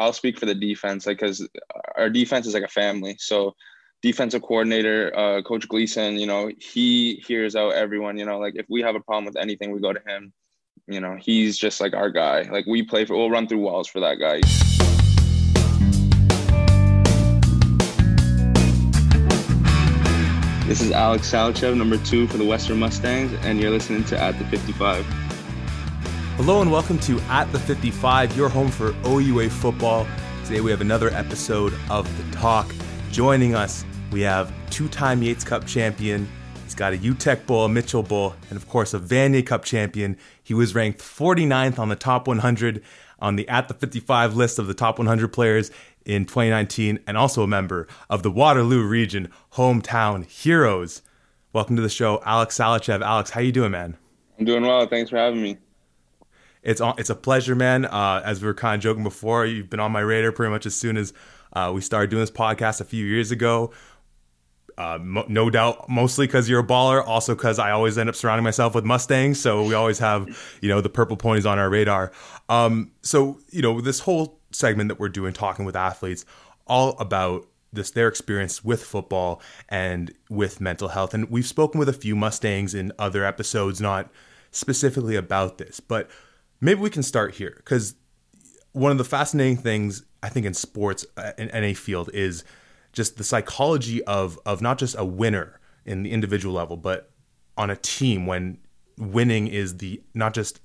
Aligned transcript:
I'll 0.00 0.14
speak 0.14 0.38
for 0.38 0.46
the 0.46 0.54
defense, 0.54 1.06
like 1.06 1.18
because 1.18 1.46
our 1.96 2.08
defense 2.08 2.46
is 2.46 2.54
like 2.54 2.62
a 2.62 2.68
family. 2.68 3.16
So 3.18 3.54
defensive 4.00 4.40
coordinator, 4.40 5.14
uh, 5.14 5.42
Coach 5.42 5.68
Gleason, 5.68 6.18
you 6.18 6.26
know, 6.26 6.50
he 6.58 7.22
hears 7.26 7.54
out 7.54 7.74
everyone. 7.74 8.16
You 8.18 8.24
know, 8.24 8.38
like 8.38 8.54
if 8.56 8.64
we 8.70 8.80
have 8.80 8.94
a 8.94 9.00
problem 9.00 9.26
with 9.26 9.36
anything, 9.36 9.70
we 9.70 9.80
go 9.80 9.92
to 9.92 10.00
him. 10.06 10.32
You 10.86 11.00
know, 11.00 11.18
he's 11.20 11.58
just 11.58 11.82
like 11.82 11.94
our 11.94 12.10
guy. 12.10 12.48
Like 12.50 12.64
we 12.66 12.82
play 12.82 13.04
for, 13.04 13.14
we'll 13.14 13.30
run 13.30 13.46
through 13.46 13.58
walls 13.58 13.88
for 13.88 14.00
that 14.00 14.14
guy. 14.18 14.40
This 20.66 20.80
is 20.80 20.92
Alex 20.92 21.30
Salichev, 21.30 21.76
number 21.76 21.98
two 21.98 22.26
for 22.28 22.38
the 22.38 22.44
Western 22.44 22.78
Mustangs, 22.78 23.32
and 23.42 23.60
you're 23.60 23.70
listening 23.70 24.04
to 24.04 24.18
At 24.18 24.38
the 24.38 24.44
55. 24.46 25.29
Hello 26.42 26.62
and 26.62 26.72
welcome 26.72 26.98
to 27.00 27.20
At 27.28 27.52
the 27.52 27.58
55, 27.58 28.34
your 28.34 28.48
home 28.48 28.70
for 28.70 28.94
OUA 29.04 29.50
football. 29.50 30.06
Today 30.46 30.62
we 30.62 30.70
have 30.70 30.80
another 30.80 31.10
episode 31.10 31.74
of 31.90 32.08
The 32.16 32.34
Talk. 32.34 32.74
Joining 33.12 33.54
us, 33.54 33.84
we 34.10 34.22
have 34.22 34.50
two 34.70 34.88
time 34.88 35.22
Yates 35.22 35.44
Cup 35.44 35.66
champion. 35.66 36.26
He's 36.64 36.74
got 36.74 36.94
a 36.94 36.96
Uteck 36.96 37.44
Bowl, 37.44 37.66
a 37.66 37.68
Mitchell 37.68 38.02
Bowl, 38.02 38.34
and 38.48 38.56
of 38.56 38.66
course 38.70 38.94
a 38.94 38.98
Vanier 38.98 39.44
Cup 39.44 39.66
champion. 39.66 40.16
He 40.42 40.54
was 40.54 40.74
ranked 40.74 41.00
49th 41.00 41.78
on 41.78 41.90
the 41.90 41.94
top 41.94 42.26
100 42.26 42.82
on 43.18 43.36
the 43.36 43.46
At 43.46 43.68
the 43.68 43.74
55 43.74 44.34
list 44.34 44.58
of 44.58 44.66
the 44.66 44.72
top 44.72 44.96
100 44.96 45.28
players 45.28 45.70
in 46.06 46.24
2019, 46.24 47.00
and 47.06 47.18
also 47.18 47.42
a 47.42 47.46
member 47.46 47.86
of 48.08 48.22
the 48.22 48.30
Waterloo 48.30 48.82
Region 48.88 49.30
Hometown 49.52 50.24
Heroes. 50.24 51.02
Welcome 51.52 51.76
to 51.76 51.82
the 51.82 51.90
show, 51.90 52.22
Alex 52.24 52.56
Salachev. 52.56 53.02
Alex, 53.02 53.28
how 53.28 53.42
you 53.42 53.52
doing, 53.52 53.72
man? 53.72 53.98
I'm 54.38 54.46
doing 54.46 54.62
well. 54.62 54.86
Thanks 54.86 55.10
for 55.10 55.18
having 55.18 55.42
me. 55.42 55.58
It's 56.62 56.80
it's 56.98 57.10
a 57.10 57.14
pleasure, 57.14 57.54
man. 57.54 57.86
Uh, 57.86 58.22
as 58.24 58.42
we 58.42 58.46
were 58.46 58.54
kind 58.54 58.74
of 58.74 58.82
joking 58.82 59.02
before, 59.02 59.46
you've 59.46 59.70
been 59.70 59.80
on 59.80 59.92
my 59.92 60.00
radar 60.00 60.32
pretty 60.32 60.50
much 60.50 60.66
as 60.66 60.74
soon 60.74 60.96
as 60.96 61.12
uh, 61.52 61.72
we 61.74 61.80
started 61.80 62.10
doing 62.10 62.22
this 62.22 62.30
podcast 62.30 62.80
a 62.80 62.84
few 62.84 63.04
years 63.04 63.30
ago. 63.30 63.72
Uh, 64.76 64.98
mo- 64.98 65.26
no 65.28 65.50
doubt, 65.50 65.88
mostly 65.88 66.26
because 66.26 66.48
you're 66.48 66.60
a 66.60 66.66
baller, 66.66 67.06
also 67.06 67.34
because 67.34 67.58
I 67.58 67.70
always 67.70 67.98
end 67.98 68.08
up 68.08 68.14
surrounding 68.14 68.44
myself 68.44 68.74
with 68.74 68.84
Mustangs, 68.84 69.40
so 69.40 69.64
we 69.64 69.74
always 69.74 69.98
have 69.98 70.28
you 70.60 70.68
know 70.68 70.80
the 70.80 70.88
purple 70.88 71.16
ponies 71.16 71.46
on 71.46 71.58
our 71.58 71.68
radar. 71.70 72.12
Um, 72.48 72.92
so 73.02 73.38
you 73.50 73.62
know 73.62 73.80
this 73.80 74.00
whole 74.00 74.40
segment 74.52 74.88
that 74.88 74.98
we're 74.98 75.08
doing, 75.08 75.32
talking 75.32 75.64
with 75.64 75.76
athletes, 75.76 76.24
all 76.66 76.96
about 76.98 77.46
this 77.72 77.90
their 77.90 78.08
experience 78.08 78.64
with 78.64 78.82
football 78.82 79.40
and 79.68 80.12
with 80.28 80.60
mental 80.60 80.88
health, 80.88 81.14
and 81.14 81.30
we've 81.30 81.46
spoken 81.46 81.78
with 81.78 81.88
a 81.88 81.94
few 81.94 82.14
Mustangs 82.16 82.74
in 82.74 82.92
other 82.98 83.24
episodes, 83.24 83.80
not 83.80 84.10
specifically 84.50 85.16
about 85.16 85.58
this, 85.58 85.80
but 85.80 86.10
maybe 86.60 86.80
we 86.80 86.90
can 86.90 87.02
start 87.02 87.34
here 87.34 87.54
because 87.56 87.94
one 88.72 88.92
of 88.92 88.98
the 88.98 89.04
fascinating 89.04 89.56
things 89.56 90.04
I 90.22 90.28
think 90.28 90.46
in 90.46 90.54
sports 90.54 91.06
uh, 91.16 91.32
in 91.38 91.50
any 91.50 91.74
field 91.74 92.10
is 92.12 92.44
just 92.92 93.16
the 93.16 93.24
psychology 93.24 94.02
of 94.04 94.38
of 94.44 94.60
not 94.60 94.78
just 94.78 94.96
a 94.98 95.04
winner 95.04 95.60
in 95.84 96.02
the 96.02 96.10
individual 96.10 96.54
level, 96.54 96.76
but 96.76 97.10
on 97.56 97.70
a 97.70 97.76
team 97.76 98.26
when 98.26 98.58
winning 98.98 99.48
is 99.48 99.78
the 99.78 100.02
not 100.14 100.34
just 100.34 100.60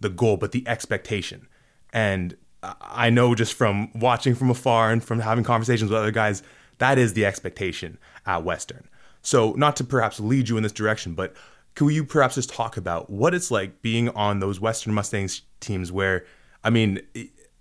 the 0.00 0.10
goal 0.10 0.36
but 0.36 0.52
the 0.52 0.66
expectation. 0.68 1.48
And 1.92 2.36
I 2.62 3.10
know 3.10 3.34
just 3.34 3.54
from 3.54 3.90
watching 3.94 4.34
from 4.34 4.50
afar 4.50 4.92
and 4.92 5.02
from 5.02 5.20
having 5.20 5.44
conversations 5.44 5.90
with 5.90 5.98
other 5.98 6.10
guys, 6.10 6.42
that 6.78 6.98
is 6.98 7.14
the 7.14 7.24
expectation 7.24 7.98
at 8.26 8.44
Western. 8.44 8.88
So 9.22 9.52
not 9.52 9.76
to 9.76 9.84
perhaps 9.84 10.20
lead 10.20 10.48
you 10.48 10.56
in 10.56 10.62
this 10.62 10.72
direction, 10.72 11.14
but 11.14 11.34
could 11.74 11.88
you 11.88 12.04
perhaps 12.04 12.34
just 12.34 12.50
talk 12.50 12.76
about 12.76 13.10
what 13.10 13.34
it's 13.34 13.50
like 13.50 13.82
being 13.82 14.08
on 14.10 14.40
those 14.40 14.60
Western 14.60 14.92
Mustangs 14.94 15.42
teams 15.60 15.92
where, 15.92 16.24
I 16.64 16.70
mean, 16.70 17.00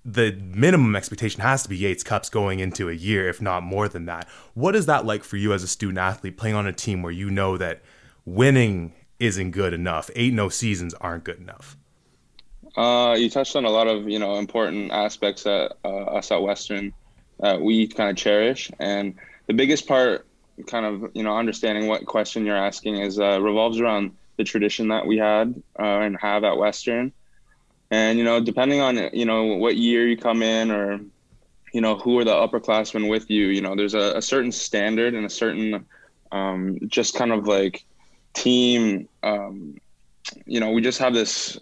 the 0.05 0.31
minimum 0.41 0.95
expectation 0.95 1.41
has 1.41 1.63
to 1.63 1.69
be 1.69 1.77
Yates 1.77 2.03
Cups 2.03 2.29
going 2.29 2.59
into 2.59 2.89
a 2.89 2.93
year, 2.93 3.29
if 3.29 3.41
not 3.41 3.63
more 3.63 3.87
than 3.87 4.05
that. 4.05 4.27
What 4.53 4.75
is 4.75 4.85
that 4.87 5.05
like 5.05 5.23
for 5.23 5.37
you 5.37 5.53
as 5.53 5.63
a 5.63 5.67
student 5.67 5.99
athlete 5.99 6.37
playing 6.37 6.55
on 6.55 6.67
a 6.67 6.73
team 6.73 7.01
where 7.01 7.11
you 7.11 7.29
know 7.29 7.57
that 7.57 7.81
winning 8.25 8.93
isn't 9.19 9.51
good 9.51 9.73
enough, 9.73 10.09
eight 10.15 10.33
no 10.33 10.49
seasons 10.49 10.93
aren't 10.95 11.23
good 11.23 11.39
enough? 11.39 11.77
Uh, 12.77 13.15
you 13.17 13.29
touched 13.29 13.55
on 13.55 13.65
a 13.65 13.69
lot 13.69 13.87
of 13.87 14.07
you 14.07 14.19
know 14.19 14.35
important 14.35 14.91
aspects 14.91 15.43
that 15.43 15.73
uh, 15.83 16.03
us 16.05 16.31
at 16.31 16.41
Western 16.41 16.93
uh, 17.41 17.57
we 17.59 17.87
kind 17.87 18.09
of 18.09 18.15
cherish, 18.15 18.71
and 18.79 19.15
the 19.47 19.53
biggest 19.53 19.87
part 19.87 20.25
kind 20.67 20.85
of 20.85 21.11
you 21.13 21.23
know 21.23 21.37
understanding 21.37 21.87
what 21.87 22.05
question 22.05 22.45
you're 22.45 22.55
asking 22.55 22.97
is 22.97 23.19
uh, 23.19 23.41
revolves 23.41 23.79
around 23.79 24.11
the 24.37 24.43
tradition 24.43 24.87
that 24.89 25.05
we 25.05 25.17
had 25.17 25.61
uh, 25.77 25.99
and 25.99 26.17
have 26.19 26.43
at 26.43 26.57
Western, 26.57 27.11
and 27.91 28.17
you 28.17 28.23
know 28.23 28.39
depending 28.39 28.79
on 28.79 29.09
you 29.13 29.25
know 29.25 29.55
what 29.55 29.77
year 29.77 30.07
you 30.07 30.17
come 30.17 30.41
in 30.41 30.71
or 30.71 30.99
you 31.73 31.81
know 31.81 31.95
who 31.95 32.17
are 32.19 32.23
the 32.23 32.33
upperclassmen 32.33 33.09
with 33.09 33.29
you, 33.29 33.47
you 33.47 33.61
know 33.61 33.75
there's 33.75 33.93
a, 33.93 34.17
a 34.17 34.21
certain 34.21 34.51
standard 34.51 35.13
and 35.13 35.25
a 35.25 35.29
certain 35.29 35.85
um, 36.31 36.79
just 36.87 37.15
kind 37.15 37.31
of 37.31 37.47
like 37.47 37.85
team. 38.33 39.07
Um, 39.23 39.77
you 40.45 40.59
know, 40.59 40.71
we 40.71 40.81
just 40.81 40.99
have 40.99 41.13
this. 41.13 41.57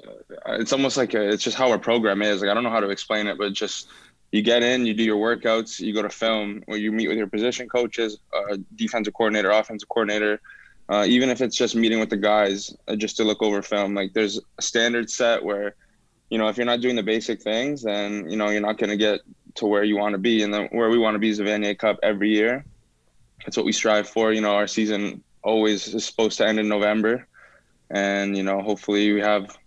It's 0.47 0.73
almost 0.73 0.97
like 0.97 1.13
a, 1.13 1.29
it's 1.29 1.43
just 1.43 1.57
how 1.57 1.71
our 1.71 1.79
program 1.79 2.21
is. 2.21 2.41
Like 2.41 2.49
I 2.49 2.53
don't 2.53 2.63
know 2.63 2.69
how 2.69 2.79
to 2.79 2.89
explain 2.89 3.27
it, 3.27 3.37
but 3.37 3.53
just 3.53 3.87
you 4.31 4.41
get 4.41 4.63
in, 4.63 4.85
you 4.85 4.93
do 4.93 5.03
your 5.03 5.17
workouts, 5.17 5.79
you 5.79 5.93
go 5.93 6.01
to 6.01 6.09
film, 6.09 6.61
where 6.65 6.77
you 6.77 6.91
meet 6.91 7.07
with 7.07 7.17
your 7.17 7.27
position 7.27 7.69
coaches, 7.69 8.19
uh, 8.35 8.57
defensive 8.75 9.13
coordinator, 9.13 9.51
offensive 9.51 9.87
coordinator, 9.87 10.41
uh, 10.89 11.05
even 11.07 11.29
if 11.29 11.41
it's 11.41 11.55
just 11.55 11.75
meeting 11.75 11.99
with 11.99 12.09
the 12.09 12.17
guys 12.17 12.75
uh, 12.87 12.95
just 12.95 13.17
to 13.17 13.23
look 13.23 13.41
over 13.41 13.61
film. 13.61 13.93
Like 13.93 14.13
there's 14.13 14.39
a 14.57 14.61
standard 14.61 15.09
set 15.09 15.43
where, 15.43 15.75
you 16.29 16.37
know, 16.37 16.47
if 16.47 16.57
you're 16.57 16.65
not 16.65 16.81
doing 16.81 16.95
the 16.95 17.03
basic 17.03 17.41
things, 17.41 17.83
then 17.83 18.29
you 18.29 18.37
know 18.37 18.49
you're 18.49 18.61
not 18.61 18.77
going 18.77 18.89
to 18.89 18.97
get 18.97 19.21
to 19.55 19.65
where 19.65 19.83
you 19.83 19.97
want 19.97 20.13
to 20.13 20.19
be. 20.19 20.43
And 20.43 20.53
then 20.53 20.67
where 20.71 20.89
we 20.89 20.97
want 20.97 21.15
to 21.15 21.19
be 21.19 21.29
is 21.29 21.37
the 21.37 21.43
Vanier 21.43 21.77
Cup 21.77 21.97
every 22.03 22.29
year. 22.29 22.65
That's 23.45 23.55
what 23.55 23.65
we 23.65 23.71
strive 23.71 24.09
for. 24.09 24.33
You 24.33 24.41
know, 24.41 24.55
our 24.55 24.67
season 24.67 25.23
always 25.41 25.93
is 25.93 26.05
supposed 26.05 26.37
to 26.39 26.47
end 26.47 26.59
in 26.59 26.67
November, 26.67 27.27
and 27.89 28.35
you 28.35 28.43
know, 28.43 28.61
hopefully 28.61 29.13
we 29.13 29.21
have 29.21 29.57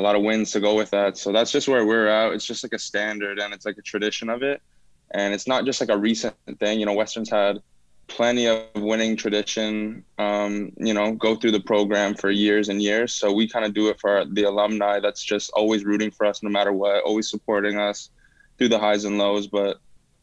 a 0.00 0.02
lot 0.02 0.16
of 0.16 0.22
wins 0.22 0.50
to 0.52 0.60
go 0.60 0.74
with 0.74 0.90
that. 0.90 1.18
So 1.18 1.30
that's 1.30 1.52
just 1.52 1.68
where 1.68 1.84
we're 1.84 2.08
at. 2.08 2.32
It's 2.32 2.46
just 2.46 2.64
like 2.64 2.72
a 2.72 2.78
standard 2.78 3.38
and 3.38 3.52
it's 3.52 3.66
like 3.66 3.76
a 3.76 3.82
tradition 3.82 4.30
of 4.30 4.42
it. 4.42 4.62
And 5.10 5.34
it's 5.34 5.46
not 5.46 5.66
just 5.66 5.80
like 5.80 5.90
a 5.90 5.98
recent 5.98 6.34
thing. 6.58 6.80
You 6.80 6.86
know, 6.86 6.94
Western's 6.94 7.28
had 7.28 7.58
plenty 8.06 8.46
of 8.46 8.64
winning 8.76 9.14
tradition, 9.14 10.02
um, 10.18 10.72
you 10.78 10.94
know, 10.94 11.12
go 11.12 11.36
through 11.36 11.50
the 11.50 11.60
program 11.60 12.14
for 12.14 12.30
years 12.30 12.70
and 12.70 12.80
years. 12.80 13.14
So 13.14 13.30
we 13.30 13.46
kind 13.46 13.64
of 13.64 13.74
do 13.74 13.88
it 13.88 14.00
for 14.00 14.24
the 14.24 14.44
alumni 14.44 15.00
that's 15.00 15.22
just 15.22 15.50
always 15.50 15.84
rooting 15.84 16.10
for 16.10 16.24
us 16.24 16.42
no 16.42 16.48
matter 16.48 16.72
what, 16.72 17.02
always 17.04 17.28
supporting 17.28 17.78
us 17.78 18.10
through 18.56 18.70
the 18.70 18.78
highs 18.78 19.04
and 19.04 19.18
lows, 19.18 19.46
but 19.48 19.80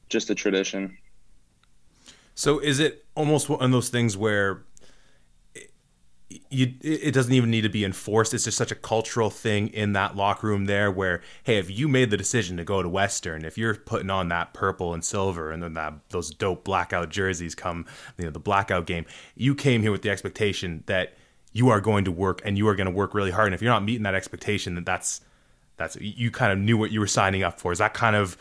just 0.09 0.31
a 0.31 0.35
tradition. 0.35 0.97
So 2.33 2.57
is 2.59 2.79
it 2.79 3.05
almost 3.15 3.47
one 3.47 3.61
of 3.61 3.71
those 3.71 3.89
things 3.89 4.17
where 4.17 4.63
you 6.49 6.73
it 6.81 7.13
doesn't 7.13 7.33
even 7.33 7.51
need 7.51 7.61
to 7.61 7.69
be 7.69 7.83
enforced. 7.83 8.33
It's 8.33 8.45
just 8.45 8.57
such 8.57 8.71
a 8.71 8.75
cultural 8.75 9.29
thing 9.29 9.67
in 9.69 9.93
that 9.93 10.15
locker 10.15 10.47
room 10.47 10.65
there 10.65 10.91
where 10.91 11.21
hey 11.43 11.57
if 11.57 11.69
you 11.69 11.87
made 11.87 12.09
the 12.09 12.17
decision 12.17 12.57
to 12.57 12.63
go 12.63 12.81
to 12.81 12.89
western 12.89 13.45
if 13.45 13.57
you're 13.57 13.75
putting 13.75 14.09
on 14.09 14.29
that 14.29 14.53
purple 14.53 14.93
and 14.93 15.03
silver 15.03 15.51
and 15.51 15.61
then 15.61 15.73
that 15.73 15.93
those 16.09 16.31
dope 16.31 16.63
blackout 16.63 17.09
jerseys 17.09 17.55
come 17.55 17.85
you 18.17 18.25
know 18.25 18.31
the 18.31 18.39
blackout 18.39 18.85
game 18.85 19.05
you 19.35 19.55
came 19.55 19.81
here 19.81 19.91
with 19.91 20.01
the 20.01 20.09
expectation 20.09 20.83
that 20.85 21.17
you 21.51 21.69
are 21.69 21.81
going 21.81 22.05
to 22.05 22.11
work 22.11 22.41
and 22.45 22.57
you 22.57 22.67
are 22.67 22.75
going 22.75 22.85
to 22.85 22.91
work 22.91 23.13
really 23.13 23.31
hard. 23.31 23.47
And 23.47 23.55
if 23.55 23.61
you're 23.61 23.71
not 23.71 23.83
meeting 23.83 24.03
that 24.03 24.15
expectation 24.15 24.75
then 24.75 24.83
that's 24.83 25.21
that's 25.77 25.95
you 25.99 26.31
kind 26.31 26.51
of 26.51 26.57
knew 26.57 26.77
what 26.77 26.91
you 26.91 26.99
were 26.99 27.07
signing 27.07 27.43
up 27.43 27.59
for. 27.59 27.71
Is 27.71 27.77
that 27.77 27.93
kind 27.93 28.15
of 28.15 28.37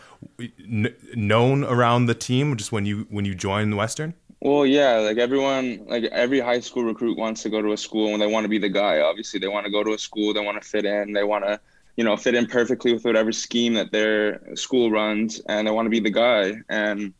known 1.14 1.64
around 1.64 2.06
the 2.06 2.14
team 2.14 2.56
just 2.56 2.72
when 2.72 2.86
you 2.86 3.06
when 3.10 3.24
you 3.24 3.34
joined 3.34 3.76
western 3.76 4.14
well, 4.46 4.64
yeah, 4.64 4.98
like 4.98 5.18
everyone, 5.18 5.84
like 5.88 6.04
every 6.04 6.38
high 6.38 6.60
school 6.60 6.84
recruit 6.84 7.18
wants 7.18 7.42
to 7.42 7.50
go 7.50 7.60
to 7.60 7.72
a 7.72 7.76
school 7.76 8.12
and 8.12 8.22
they 8.22 8.28
want 8.28 8.44
to 8.44 8.48
be 8.48 8.60
the 8.60 8.68
guy. 8.68 9.00
Obviously, 9.00 9.40
they 9.40 9.48
want 9.48 9.66
to 9.66 9.72
go 9.72 9.82
to 9.82 9.92
a 9.92 9.98
school, 9.98 10.32
they 10.32 10.40
want 10.40 10.62
to 10.62 10.68
fit 10.68 10.84
in, 10.84 11.12
they 11.12 11.24
want 11.24 11.44
to, 11.44 11.58
you 11.96 12.04
know, 12.04 12.16
fit 12.16 12.36
in 12.36 12.46
perfectly 12.46 12.92
with 12.92 13.04
whatever 13.04 13.32
scheme 13.32 13.74
that 13.74 13.90
their 13.90 14.54
school 14.54 14.88
runs, 14.88 15.40
and 15.48 15.66
they 15.66 15.72
want 15.72 15.86
to 15.86 15.90
be 15.90 15.98
the 15.98 16.12
guy. 16.12 16.54
And 16.68 17.12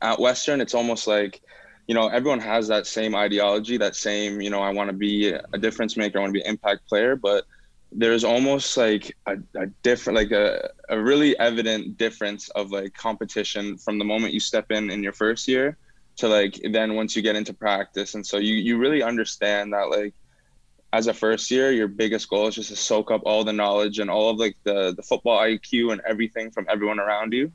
at 0.00 0.20
Western, 0.20 0.60
it's 0.60 0.72
almost 0.72 1.08
like, 1.08 1.40
you 1.88 1.94
know, 1.96 2.06
everyone 2.06 2.38
has 2.38 2.68
that 2.68 2.86
same 2.86 3.16
ideology, 3.16 3.76
that 3.78 3.96
same, 3.96 4.40
you 4.40 4.50
know, 4.50 4.60
I 4.60 4.70
want 4.70 4.90
to 4.90 4.96
be 4.96 5.32
a 5.32 5.58
difference 5.58 5.96
maker, 5.96 6.18
I 6.18 6.20
want 6.20 6.30
to 6.34 6.38
be 6.38 6.44
an 6.44 6.50
impact 6.50 6.88
player, 6.88 7.16
but 7.16 7.46
there's 7.90 8.22
almost 8.22 8.76
like 8.76 9.16
a, 9.26 9.38
a 9.56 9.66
different, 9.82 10.16
like 10.16 10.30
a, 10.30 10.70
a 10.88 11.02
really 11.02 11.36
evident 11.40 11.98
difference 11.98 12.48
of 12.50 12.70
like 12.70 12.94
competition 12.94 13.76
from 13.76 13.98
the 13.98 14.04
moment 14.04 14.34
you 14.34 14.38
step 14.38 14.70
in 14.70 14.88
in 14.88 15.02
your 15.02 15.12
first 15.12 15.48
year 15.48 15.76
to 16.20 16.28
like 16.28 16.60
then 16.70 16.94
once 16.94 17.16
you 17.16 17.22
get 17.22 17.36
into 17.36 17.52
practice. 17.52 18.14
And 18.14 18.26
so 18.26 18.38
you 18.38 18.54
you 18.54 18.78
really 18.78 19.02
understand 19.02 19.72
that 19.72 19.90
like 19.90 20.14
as 20.92 21.06
a 21.06 21.14
first 21.14 21.50
year 21.50 21.70
your 21.70 21.88
biggest 21.88 22.28
goal 22.28 22.48
is 22.48 22.54
just 22.54 22.70
to 22.70 22.76
soak 22.76 23.10
up 23.10 23.22
all 23.24 23.44
the 23.44 23.52
knowledge 23.52 23.98
and 23.98 24.10
all 24.10 24.30
of 24.30 24.38
like 24.38 24.56
the 24.64 24.94
the 24.94 25.02
football 25.02 25.38
IQ 25.38 25.92
and 25.92 26.00
everything 26.06 26.50
from 26.50 26.66
everyone 26.68 27.00
around 27.00 27.32
you. 27.32 27.52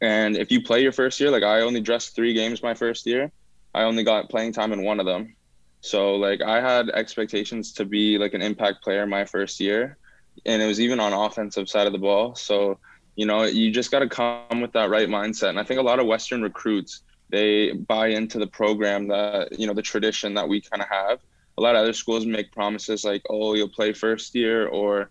And 0.00 0.36
if 0.36 0.50
you 0.50 0.62
play 0.62 0.82
your 0.82 0.92
first 0.92 1.20
year 1.20 1.30
like 1.30 1.42
I 1.42 1.60
only 1.60 1.80
dressed 1.80 2.14
3 2.14 2.34
games 2.34 2.62
my 2.62 2.74
first 2.74 3.06
year. 3.06 3.30
I 3.74 3.82
only 3.84 4.04
got 4.04 4.28
playing 4.28 4.52
time 4.52 4.72
in 4.72 4.82
one 4.82 5.00
of 5.00 5.06
them. 5.06 5.34
So 5.80 6.16
like 6.16 6.42
I 6.42 6.60
had 6.60 6.90
expectations 6.90 7.72
to 7.74 7.84
be 7.84 8.18
like 8.18 8.34
an 8.34 8.42
impact 8.42 8.82
player 8.84 9.06
my 9.06 9.24
first 9.24 9.60
year. 9.60 9.98
And 10.46 10.62
it 10.62 10.66
was 10.66 10.80
even 10.80 11.00
on 11.00 11.12
offensive 11.12 11.68
side 11.68 11.86
of 11.86 11.92
the 11.92 11.98
ball. 11.98 12.34
So 12.34 12.78
you 13.16 13.26
know, 13.26 13.42
you 13.44 13.70
just 13.70 13.90
got 13.90 13.98
to 13.98 14.08
come 14.08 14.60
with 14.62 14.72
that 14.72 14.88
right 14.88 15.08
mindset. 15.08 15.50
And 15.50 15.60
I 15.60 15.64
think 15.64 15.78
a 15.80 15.82
lot 15.82 15.98
of 15.98 16.06
Western 16.06 16.42
recruits, 16.42 17.02
they 17.32 17.72
buy 17.72 18.08
into 18.08 18.38
the 18.38 18.46
program 18.46 19.08
that, 19.08 19.58
you 19.58 19.66
know, 19.66 19.72
the 19.72 19.82
tradition 19.82 20.34
that 20.34 20.46
we 20.46 20.60
kind 20.60 20.82
of 20.82 20.88
have. 20.88 21.18
A 21.58 21.60
lot 21.62 21.74
of 21.74 21.82
other 21.82 21.94
schools 21.94 22.26
make 22.26 22.52
promises 22.52 23.04
like, 23.04 23.22
oh, 23.30 23.54
you'll 23.54 23.68
play 23.68 23.94
first 23.94 24.34
year 24.34 24.68
or, 24.68 25.10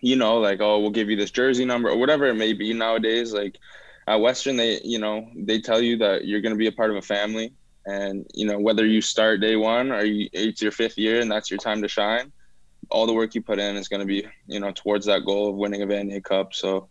you 0.00 0.16
know, 0.16 0.38
like, 0.38 0.60
oh, 0.60 0.80
we'll 0.80 0.90
give 0.90 1.10
you 1.10 1.16
this 1.16 1.30
jersey 1.30 1.66
number 1.66 1.90
or 1.90 1.98
whatever 1.98 2.24
it 2.24 2.34
may 2.34 2.54
be 2.54 2.72
nowadays. 2.72 3.34
Like 3.34 3.58
at 4.08 4.16
Western, 4.16 4.56
they, 4.56 4.80
you 4.82 4.98
know, 4.98 5.28
they 5.36 5.60
tell 5.60 5.82
you 5.82 5.98
that 5.98 6.26
you're 6.26 6.40
going 6.40 6.54
to 6.54 6.58
be 6.58 6.66
a 6.66 6.72
part 6.72 6.90
of 6.90 6.96
a 6.96 7.02
family. 7.02 7.52
And, 7.86 8.26
you 8.32 8.46
know, 8.46 8.58
whether 8.58 8.86
you 8.86 9.02
start 9.02 9.42
day 9.42 9.56
one 9.56 9.92
or 9.92 10.02
you, 10.02 10.30
it's 10.32 10.62
your 10.62 10.72
fifth 10.72 10.96
year 10.96 11.20
and 11.20 11.30
that's 11.30 11.50
your 11.50 11.58
time 11.58 11.82
to 11.82 11.88
shine, 11.88 12.32
all 12.88 13.06
the 13.06 13.12
work 13.12 13.34
you 13.34 13.42
put 13.42 13.58
in 13.58 13.76
is 13.76 13.88
going 13.88 14.00
to 14.00 14.06
be, 14.06 14.26
you 14.46 14.60
know, 14.60 14.72
towards 14.72 15.04
that 15.06 15.26
goal 15.26 15.50
of 15.50 15.56
winning 15.56 15.82
a 15.82 15.86
Vanier 15.86 16.24
Cup. 16.24 16.54
So, 16.54 16.88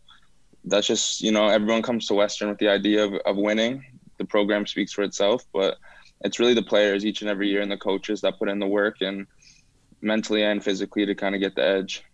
that's 0.66 0.88
just 0.88 1.22
you 1.22 1.32
know 1.32 1.48
everyone 1.48 1.82
comes 1.82 2.08
to 2.08 2.14
Western 2.14 2.50
with 2.50 2.58
the 2.58 2.70
idea 2.70 3.04
of, 3.04 3.14
of 3.26 3.36
winning. 3.36 3.84
The 4.24 4.28
program 4.28 4.66
speaks 4.66 4.94
for 4.94 5.04
itself, 5.04 5.44
but 5.52 5.78
it's 6.22 6.40
really 6.40 6.54
the 6.54 6.64
players 6.64 7.06
each 7.06 7.22
and 7.22 7.30
every 7.30 7.50
year 7.50 7.62
and 7.62 7.70
the 7.70 7.76
coaches 7.76 8.22
that 8.22 8.40
put 8.40 8.48
in 8.48 8.58
the 8.58 8.66
work 8.66 9.02
and 9.02 9.28
mentally 10.00 10.44
and 10.44 10.64
physically 10.64 11.06
to 11.06 11.14
kind 11.14 11.36
of 11.36 11.42
get 11.42 11.56
the 11.56 11.68
edge. 11.68 12.06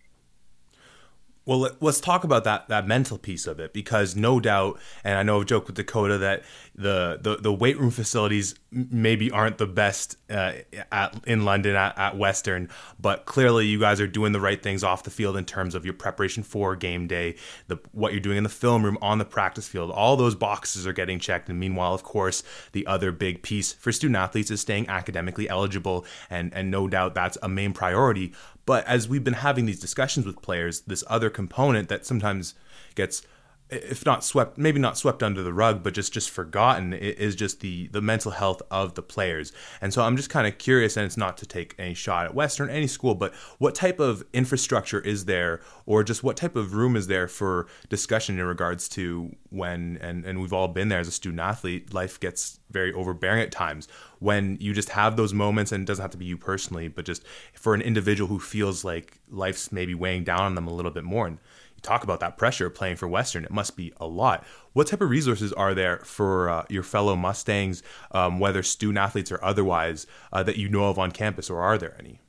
Well, 1.49 1.67
let's 1.79 1.99
talk 1.99 2.23
about 2.23 2.43
that 2.43 2.67
that 2.67 2.85
mental 2.85 3.17
piece 3.17 3.47
of 3.47 3.59
it 3.59 3.73
because 3.73 4.15
no 4.15 4.39
doubt, 4.39 4.79
and 5.03 5.17
I 5.17 5.23
know 5.23 5.39
I've 5.39 5.47
joked 5.47 5.65
with 5.65 5.77
Dakota 5.77 6.19
that 6.19 6.43
the 6.75 7.17
the, 7.19 7.37
the 7.37 7.51
weight 7.51 7.79
room 7.79 7.89
facilities 7.89 8.53
maybe 8.71 9.31
aren't 9.31 9.57
the 9.57 9.65
best 9.65 10.15
uh, 10.29 10.53
at, 10.91 11.19
in 11.25 11.45
London 11.45 11.75
at, 11.75 11.97
at, 11.97 12.15
Western, 12.15 12.69
but 12.99 13.25
clearly 13.25 13.65
you 13.65 13.79
guys 13.79 13.99
are 13.99 14.05
doing 14.05 14.31
the 14.31 14.39
right 14.39 14.61
things 14.61 14.83
off 14.83 15.01
the 15.01 15.09
field 15.09 15.35
in 15.35 15.43
terms 15.43 15.73
of 15.73 15.85
your 15.85 15.95
preparation 15.95 16.43
for 16.43 16.75
game 16.75 17.07
day, 17.07 17.35
the 17.65 17.79
what 17.93 18.11
you're 18.11 18.21
doing 18.21 18.37
in 18.37 18.43
the 18.43 18.49
film 18.49 18.85
room, 18.85 18.99
on 19.01 19.17
the 19.17 19.25
practice 19.25 19.67
field. 19.67 19.89
All 19.89 20.15
those 20.15 20.35
boxes 20.35 20.85
are 20.85 20.93
getting 20.93 21.17
checked, 21.17 21.49
and 21.49 21.59
meanwhile, 21.59 21.95
of 21.95 22.03
course, 22.03 22.43
the 22.73 22.85
other 22.85 23.11
big 23.11 23.41
piece 23.41 23.73
for 23.73 23.91
student 23.91 24.17
athletes 24.17 24.51
is 24.51 24.61
staying 24.61 24.87
academically 24.87 25.49
eligible, 25.49 26.05
and 26.29 26.53
and 26.53 26.69
no 26.69 26.87
doubt 26.87 27.15
that's 27.15 27.39
a 27.41 27.49
main 27.49 27.73
priority. 27.73 28.33
But 28.69 28.85
as 28.85 29.09
we've 29.09 29.23
been 29.23 29.33
having 29.33 29.65
these 29.65 29.79
discussions 29.79 30.27
with 30.27 30.43
players, 30.43 30.81
this 30.81 31.03
other 31.07 31.31
component 31.31 31.89
that 31.89 32.05
sometimes 32.05 32.53
gets 32.93 33.23
if 33.69 34.05
not 34.05 34.23
swept 34.23 34.57
maybe 34.57 34.79
not 34.79 34.97
swept 34.97 35.21
under 35.21 35.43
the 35.43 35.53
rug 35.53 35.83
but 35.83 35.93
just 35.93 36.11
just 36.11 36.29
forgotten 36.29 36.93
is 36.93 37.35
just 37.35 37.59
the 37.59 37.87
the 37.87 38.01
mental 38.01 38.31
health 38.31 38.61
of 38.71 38.95
the 38.95 39.01
players. 39.01 39.51
And 39.81 39.93
so 39.93 40.03
i'm 40.03 40.17
just 40.17 40.29
kind 40.29 40.47
of 40.47 40.57
curious 40.57 40.97
and 40.97 41.05
it's 41.05 41.17
not 41.17 41.37
to 41.37 41.45
take 41.45 41.75
any 41.77 41.93
shot 41.93 42.25
at 42.25 42.33
western 42.33 42.69
any 42.69 42.87
school 42.87 43.15
but 43.15 43.33
what 43.57 43.75
type 43.75 43.99
of 43.99 44.23
infrastructure 44.33 44.99
is 44.99 45.25
there 45.25 45.61
or 45.85 46.03
just 46.03 46.23
what 46.23 46.37
type 46.37 46.55
of 46.55 46.73
room 46.73 46.95
is 46.95 47.07
there 47.07 47.27
for 47.27 47.67
discussion 47.89 48.39
in 48.39 48.45
regards 48.45 48.89
to 48.89 49.35
when 49.49 49.97
and 50.01 50.25
and 50.25 50.41
we've 50.41 50.53
all 50.53 50.67
been 50.67 50.89
there 50.89 50.99
as 50.99 51.07
a 51.07 51.11
student 51.11 51.39
athlete 51.39 51.93
life 51.93 52.19
gets 52.19 52.59
very 52.71 52.93
overbearing 52.93 53.41
at 53.41 53.51
times. 53.51 53.87
When 54.19 54.57
you 54.59 54.73
just 54.73 54.89
have 54.89 55.15
those 55.15 55.33
moments 55.33 55.71
and 55.71 55.83
it 55.83 55.85
doesn't 55.85 56.01
have 56.01 56.11
to 56.11 56.17
be 56.17 56.25
you 56.25 56.37
personally 56.37 56.87
but 56.87 57.05
just 57.05 57.23
for 57.53 57.73
an 57.73 57.81
individual 57.81 58.27
who 58.27 58.39
feels 58.39 58.83
like 58.83 59.19
life's 59.29 59.71
maybe 59.71 59.95
weighing 59.95 60.23
down 60.23 60.41
on 60.41 60.55
them 60.55 60.67
a 60.67 60.73
little 60.73 60.91
bit 60.91 61.03
more. 61.03 61.27
And 61.27 61.39
talk 61.79 62.03
about 62.03 62.19
that 62.19 62.37
pressure 62.37 62.69
playing 62.69 62.97
for 62.97 63.07
Western. 63.07 63.43
It 63.43 63.51
must 63.51 63.75
be 63.75 63.93
a 63.97 64.07
lot. 64.07 64.45
What 64.73 64.87
type 64.87 65.01
of 65.01 65.09
resources 65.09 65.51
are 65.53 65.73
there 65.73 65.97
for 65.99 66.49
uh, 66.49 66.65
your 66.69 66.83
fellow 66.83 67.15
Mustangs, 67.15 67.83
um, 68.11 68.39
whether 68.39 68.63
student 68.63 68.97
athletes 68.97 69.31
or 69.31 69.43
otherwise, 69.43 70.07
uh, 70.31 70.43
that 70.43 70.57
you 70.57 70.69
know 70.69 70.85
of 70.85 70.99
on 70.99 71.11
campus, 71.11 71.49
or 71.49 71.61
are 71.61 71.77
there 71.77 71.95
any? 71.99 72.19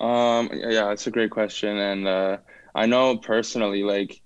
Um, 0.00 0.50
yeah, 0.52 0.90
it's 0.90 1.06
a 1.06 1.10
great 1.10 1.30
question, 1.30 1.76
and 1.76 2.08
uh, 2.08 2.36
I 2.74 2.86
know 2.86 3.16
personally, 3.16 3.82
like 3.84 4.20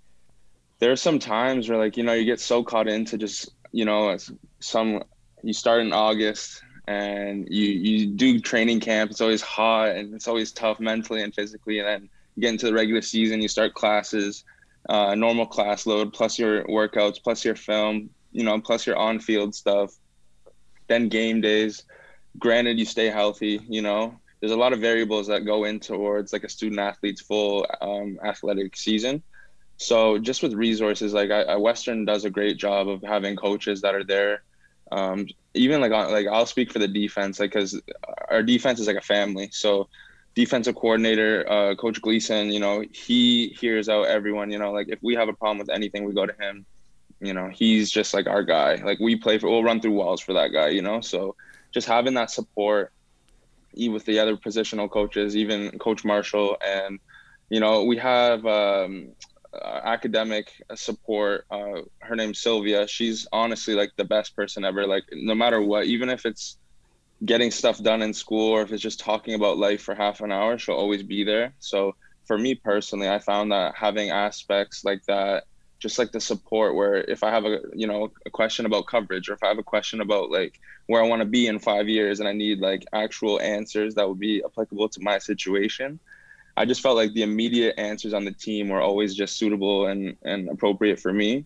there 0.79 0.93
are 0.93 0.97
some 0.97 1.19
times 1.19 1.69
where, 1.69 1.79
like 1.79 1.97
you 1.97 2.03
know, 2.03 2.13
you 2.13 2.25
get 2.25 2.41
so 2.41 2.63
caught 2.63 2.89
into 2.89 3.19
just 3.19 3.51
you 3.73 3.85
know 3.85 4.17
some 4.61 5.03
you 5.43 5.53
start 5.53 5.81
in 5.81 5.93
August 5.93 6.63
and 6.89 7.47
you 7.51 7.67
you 7.67 8.07
do 8.07 8.41
training 8.41 8.81
camp. 8.81 9.11
It's 9.11 9.21
always 9.21 9.43
hot 9.43 9.91
and 9.91 10.15
it's 10.15 10.29
always 10.29 10.53
tough 10.53 10.81
mentally 10.81 11.23
and 11.23 11.35
physically, 11.35 11.79
and 11.79 11.89
then 11.89 12.09
you 12.37 12.43
get 12.43 12.53
into 12.53 12.67
the 12.67 12.75
regular 12.75 13.03
season, 13.03 13.43
you 13.43 13.49
start 13.49 13.75
classes 13.75 14.45
uh, 14.89 15.15
normal 15.15 15.47
class 15.47 15.87
load 15.87 16.13
plus 16.13 16.39
your 16.39 16.65
workouts 16.65 17.23
plus 17.23 17.45
your 17.45 17.57
film 17.57 18.11
you 18.33 18.45
know 18.45 18.61
plus 18.61 18.87
your 18.87 18.97
on-field 18.97 19.55
stuff. 19.55 19.95
Then 20.89 21.09
game 21.09 21.41
days. 21.41 21.85
Granted 22.39 22.79
you 22.79 22.85
stay 22.85 23.07
healthy 23.07 23.61
you 23.69 23.83
know. 23.83 24.19
There's 24.41 24.53
a 24.53 24.57
lot 24.57 24.75
of 24.75 24.81
variables 24.81 25.27
that 25.29 25.47
go 25.47 25.65
in 25.65 25.81
towards 25.81 26.33
like 26.33 26.45
a 26.45 26.49
student 26.49 26.79
athlete's 26.79 27.23
full 27.23 27.67
um, 27.81 28.19
athletic 28.23 28.77
season. 28.77 29.23
So 29.79 30.19
just 30.19 30.43
with 30.43 30.53
resources 30.53 31.15
like 31.15 31.31
I, 31.31 31.43
I, 31.43 31.57
western 31.57 32.05
does 32.05 32.25
a 32.25 32.31
great 32.31 32.59
job 32.59 32.89
of 32.89 33.03
having 33.03 33.37
coaches 33.37 33.81
that 33.81 33.95
are 33.95 34.05
there. 34.05 34.43
Um, 34.93 35.27
even 35.55 35.81
like 35.81 35.91
like 35.91 36.29
i'll 36.29 36.47
speak 36.47 36.71
for 36.71 36.79
the 36.79 36.87
defense 36.87 37.41
like 37.41 37.51
because 37.51 37.81
our 38.29 38.43
defense 38.43 38.79
is 38.79 38.87
like 38.87 38.97
a 38.97 39.01
family. 39.01 39.49
So 39.51 39.89
defensive 40.37 40.77
coordinator, 40.77 41.51
uh, 41.51 41.75
Coach 41.75 42.01
Gleason, 42.01 42.53
you 42.53 42.61
know, 42.61 42.85
he 42.93 43.49
hears 43.59 43.89
out 43.89 44.07
everyone. 44.07 44.53
You 44.53 44.59
know, 44.59 44.71
like 44.71 44.89
if 44.89 45.01
we 45.03 45.15
have 45.15 45.29
a 45.29 45.33
problem 45.33 45.59
with 45.59 45.71
anything, 45.71 46.05
we 46.05 46.13
go 46.13 46.27
to 46.27 46.35
him. 46.39 46.65
You 47.21 47.33
know, 47.33 47.49
he's 47.49 47.91
just 47.91 48.13
like 48.13 48.29
our 48.29 48.45
guy. 48.45 48.77
Like 48.77 49.01
we 49.01 49.17
play 49.17 49.39
for, 49.39 49.51
we'll 49.51 49.65
run 49.65 49.81
through 49.81 49.93
walls 49.93 50.21
for 50.21 50.35
that 50.35 50.53
guy. 50.53 50.69
You 50.69 50.83
know, 50.83 51.01
so 51.01 51.35
just 51.73 51.89
having 51.89 52.15
that 52.15 52.31
support, 52.31 52.93
even 53.73 53.95
with 53.95 54.05
the 54.05 54.19
other 54.19 54.37
positional 54.37 54.91
coaches, 54.91 55.35
even 55.35 55.77
Coach 55.79 56.05
Marshall, 56.05 56.59
and 56.65 57.01
you 57.49 57.61
know, 57.61 57.85
we 57.85 57.97
have 57.97 58.45
um, 58.45 59.09
uh, 59.55 59.81
academic 59.85 60.53
support. 60.75 61.47
Uh, 61.51 61.81
her 62.01 62.15
name's 62.15 62.41
Sylvia. 62.41 62.87
She's 62.87 63.27
honestly 63.33 63.75
like 63.75 63.93
the 63.97 64.05
best 64.05 64.37
person 64.37 64.67
ever. 64.67 64.87
Like 64.87 65.05
no 65.13 65.35
matter 65.35 65.63
what, 65.63 65.87
even 65.87 66.11
if 66.11 66.27
it's 66.27 66.59
getting 67.25 67.51
stuff 67.51 67.83
done 67.83 68.03
in 68.03 68.13
school 68.13 68.51
or 68.51 68.63
if 68.63 68.73
it's 68.73 68.83
just 68.83 69.01
talking 69.01 69.35
about 69.35 69.59
life 69.59 69.83
for 69.83 69.95
half 69.95 70.21
an 70.21 70.33
hour, 70.33 70.59
she'll 70.59 70.75
always 70.75 71.03
be 71.03 71.25
there. 71.25 71.55
So 71.59 71.95
for 72.27 72.37
me 72.37 72.55
personally, 72.55 73.09
I 73.09 73.19
found 73.19 73.53
that 73.53 73.75
having 73.75 74.11
aspects 74.11 74.85
like 74.85 75.05
that, 75.07 75.45
just 75.79 75.99
like 75.99 76.13
the 76.13 76.21
support 76.21 76.75
where 76.75 76.97
if 76.97 77.23
I 77.23 77.31
have 77.31 77.45
a 77.45 77.61
you 77.75 77.87
know 77.87 78.11
a 78.25 78.31
question 78.31 78.67
about 78.67 78.87
coverage 78.87 79.29
or 79.29 79.35
if 79.35 79.43
I 79.43 79.49
have 79.49 79.59
a 79.59 79.63
question 79.63 80.01
about 80.01 80.31
like 80.31 80.59
where 80.87 81.03
I 81.03 81.07
want 81.07 81.21
to 81.21 81.27
be 81.27 81.47
in 81.47 81.59
five 81.59 81.89
years 81.89 82.19
and 82.19 82.29
I 82.29 82.33
need 82.33 82.61
like 82.61 82.85
actual 82.93 83.41
answers 83.41 83.95
that 83.95 84.09
would 84.09 84.19
be 84.19 84.43
applicable 84.45 84.89
to 84.89 85.01
my 85.01 85.19
situation, 85.19 86.01
I 86.57 86.65
just 86.65 86.81
felt 86.81 86.97
like 86.97 87.13
the 87.13 87.23
immediate 87.23 87.75
answers 87.79 88.15
on 88.15 88.25
the 88.25 88.33
team 88.33 88.69
were 88.69 88.81
always 88.81 89.15
just 89.15 89.37
suitable 89.37 89.87
and, 89.87 90.17
and 90.23 90.49
appropriate 90.49 90.99
for 90.99 91.13
me 91.13 91.45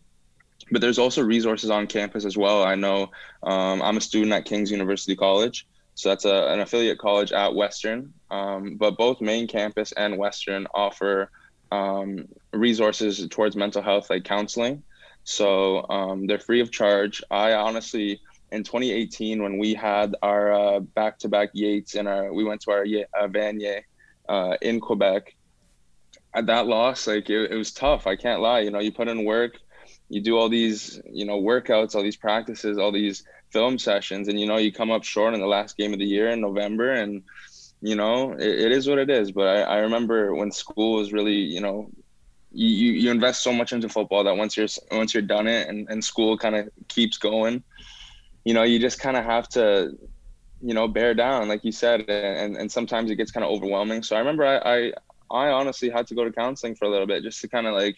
but 0.71 0.81
there's 0.81 0.99
also 0.99 1.23
resources 1.23 1.71
on 1.71 1.87
campus 1.87 2.25
as 2.25 2.37
well. 2.37 2.63
I 2.63 2.75
know 2.75 3.11
um, 3.43 3.83
I'm 3.83 3.97
a 3.97 4.01
student 4.01 4.33
at 4.33 4.45
King's 4.45 4.71
University 4.71 5.17
College, 5.17 5.67
so 5.95 6.09
that's 6.09 6.25
a, 6.25 6.53
an 6.53 6.61
affiliate 6.61 6.99
college 6.99 7.33
at 7.33 7.55
Western. 7.55 8.13
Um, 8.31 8.77
but 8.77 8.97
both 8.97 9.21
main 9.21 9.47
campus 9.47 9.93
and 9.93 10.17
Western 10.17 10.67
offer 10.75 11.31
um, 11.73 12.29
resources 12.53 13.27
towards 13.29 13.57
mental 13.57 13.83
health, 13.83 14.11
like 14.11 14.25
counseling. 14.25 14.83
So 15.25 15.87
um, 15.89 16.27
they're 16.27 16.39
free 16.39 16.61
of 16.61 16.71
charge. 16.71 17.23
I 17.31 17.53
honestly, 17.53 18.21
in 18.53 18.65
2018, 18.65 19.43
when 19.43 19.59
we 19.59 19.75
had 19.75 20.17
our 20.23 20.53
uh, 20.53 20.81
back-to-back 20.81 21.51
Yates 21.53 21.95
and 21.95 22.09
our, 22.09 22.33
we 22.33 22.45
went 22.45 22.63
to 22.63 22.71
our 22.71 22.83
uh, 22.83 23.29
Vanier 23.29 23.83
uh, 24.29 24.57
in 24.63 24.81
Quebec. 24.81 25.35
At 26.33 26.47
that 26.47 26.69
loss, 26.69 27.09
like 27.09 27.29
it, 27.29 27.51
it 27.51 27.57
was 27.57 27.73
tough. 27.73 28.07
I 28.07 28.15
can't 28.15 28.41
lie. 28.41 28.61
You 28.61 28.71
know, 28.71 28.79
you 28.79 28.93
put 28.93 29.09
in 29.09 29.25
work 29.25 29.59
you 30.11 30.21
do 30.21 30.37
all 30.37 30.51
these 30.51 31.01
you 31.11 31.25
know 31.25 31.41
workouts 31.41 31.95
all 31.95 32.03
these 32.03 32.17
practices 32.17 32.77
all 32.79 32.93
these 32.93 33.25
film 33.51 33.79
sessions 33.79 34.29
and 34.29 34.39
you 34.39 34.47
know 34.47 34.59
you 34.59 34.71
come 34.71 34.91
up 34.91 35.05
short 35.05 35.33
in 35.33 35.41
the 35.41 35.47
last 35.47 35.77
game 35.77 35.93
of 35.93 35.99
the 35.99 36.05
year 36.05 36.29
in 36.29 36.41
november 36.41 36.93
and 36.93 37.23
you 37.81 37.97
know 37.97 38.33
it, 38.33 38.43
it 38.43 38.73
is 38.73 38.89
what 38.89 38.99
it 38.99 39.11
is. 39.11 39.33
But 39.33 39.49
I, 39.49 39.61
I 39.63 39.77
remember 39.79 40.35
when 40.35 40.51
school 40.51 40.97
was 40.97 41.13
really 41.13 41.37
you 41.37 41.61
know 41.61 41.91
you, 42.53 42.93
you 42.93 43.11
invest 43.11 43.43
so 43.43 43.53
much 43.53 43.73
into 43.73 43.89
football 43.89 44.25
that 44.25 44.37
once 44.37 44.57
you're 44.57 44.69
once 44.91 45.15
you're 45.15 45.23
done 45.23 45.47
it 45.47 45.69
and, 45.69 45.89
and 45.89 46.05
school 46.05 46.37
kind 46.37 46.57
of 46.57 46.69
keeps 46.89 47.17
going 47.17 47.63
you 48.45 48.55
know 48.55 48.65
you 48.65 48.79
just 48.79 49.01
kind 49.01 49.17
of 49.17 49.25
have 49.25 49.49
to 49.51 49.97
you 50.61 50.75
know 50.75 50.89
bear 50.89 51.15
down 51.15 51.49
like 51.49 51.65
you 51.65 51.73
said 51.73 52.03
and 52.09 52.57
and 52.57 52.71
sometimes 52.71 53.11
it 53.11 53.17
gets 53.17 53.31
kind 53.31 53.45
of 53.45 53.51
overwhelming. 53.51 54.03
So 54.03 54.17
i 54.17 54.19
remember 54.19 54.45
I, 54.45 54.59
I 54.59 54.93
i 55.31 55.49
honestly 55.49 55.91
had 55.91 56.07
to 56.09 56.15
go 56.15 56.25
to 56.25 56.33
counseling 56.33 56.75
for 56.75 56.87
a 56.87 56.91
little 56.91 57.07
bit 57.07 57.23
just 57.23 57.41
to 57.43 57.49
kind 57.49 57.67
of 57.67 57.75
like 57.75 57.97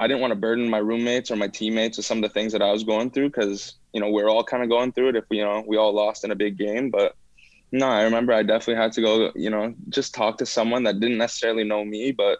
I 0.00 0.06
didn't 0.06 0.20
want 0.20 0.30
to 0.30 0.36
burden 0.36 0.68
my 0.68 0.78
roommates 0.78 1.30
or 1.30 1.36
my 1.36 1.48
teammates 1.48 1.96
with 1.96 2.06
some 2.06 2.18
of 2.18 2.22
the 2.22 2.28
things 2.28 2.52
that 2.52 2.62
I 2.62 2.70
was 2.70 2.84
going 2.84 3.10
through 3.10 3.30
because 3.30 3.74
you 3.92 4.00
know 4.00 4.10
we're 4.10 4.28
all 4.28 4.44
kind 4.44 4.62
of 4.62 4.68
going 4.68 4.92
through 4.92 5.10
it. 5.10 5.16
If 5.16 5.24
we, 5.28 5.38
you 5.38 5.44
know 5.44 5.64
we 5.66 5.76
all 5.76 5.92
lost 5.92 6.24
in 6.24 6.30
a 6.30 6.36
big 6.36 6.56
game, 6.56 6.90
but 6.90 7.16
no, 7.72 7.88
I 7.88 8.02
remember 8.04 8.32
I 8.32 8.42
definitely 8.42 8.82
had 8.82 8.92
to 8.92 9.02
go. 9.02 9.32
You 9.34 9.50
know, 9.50 9.74
just 9.88 10.14
talk 10.14 10.38
to 10.38 10.46
someone 10.46 10.84
that 10.84 11.00
didn't 11.00 11.18
necessarily 11.18 11.64
know 11.64 11.84
me, 11.84 12.12
but 12.12 12.38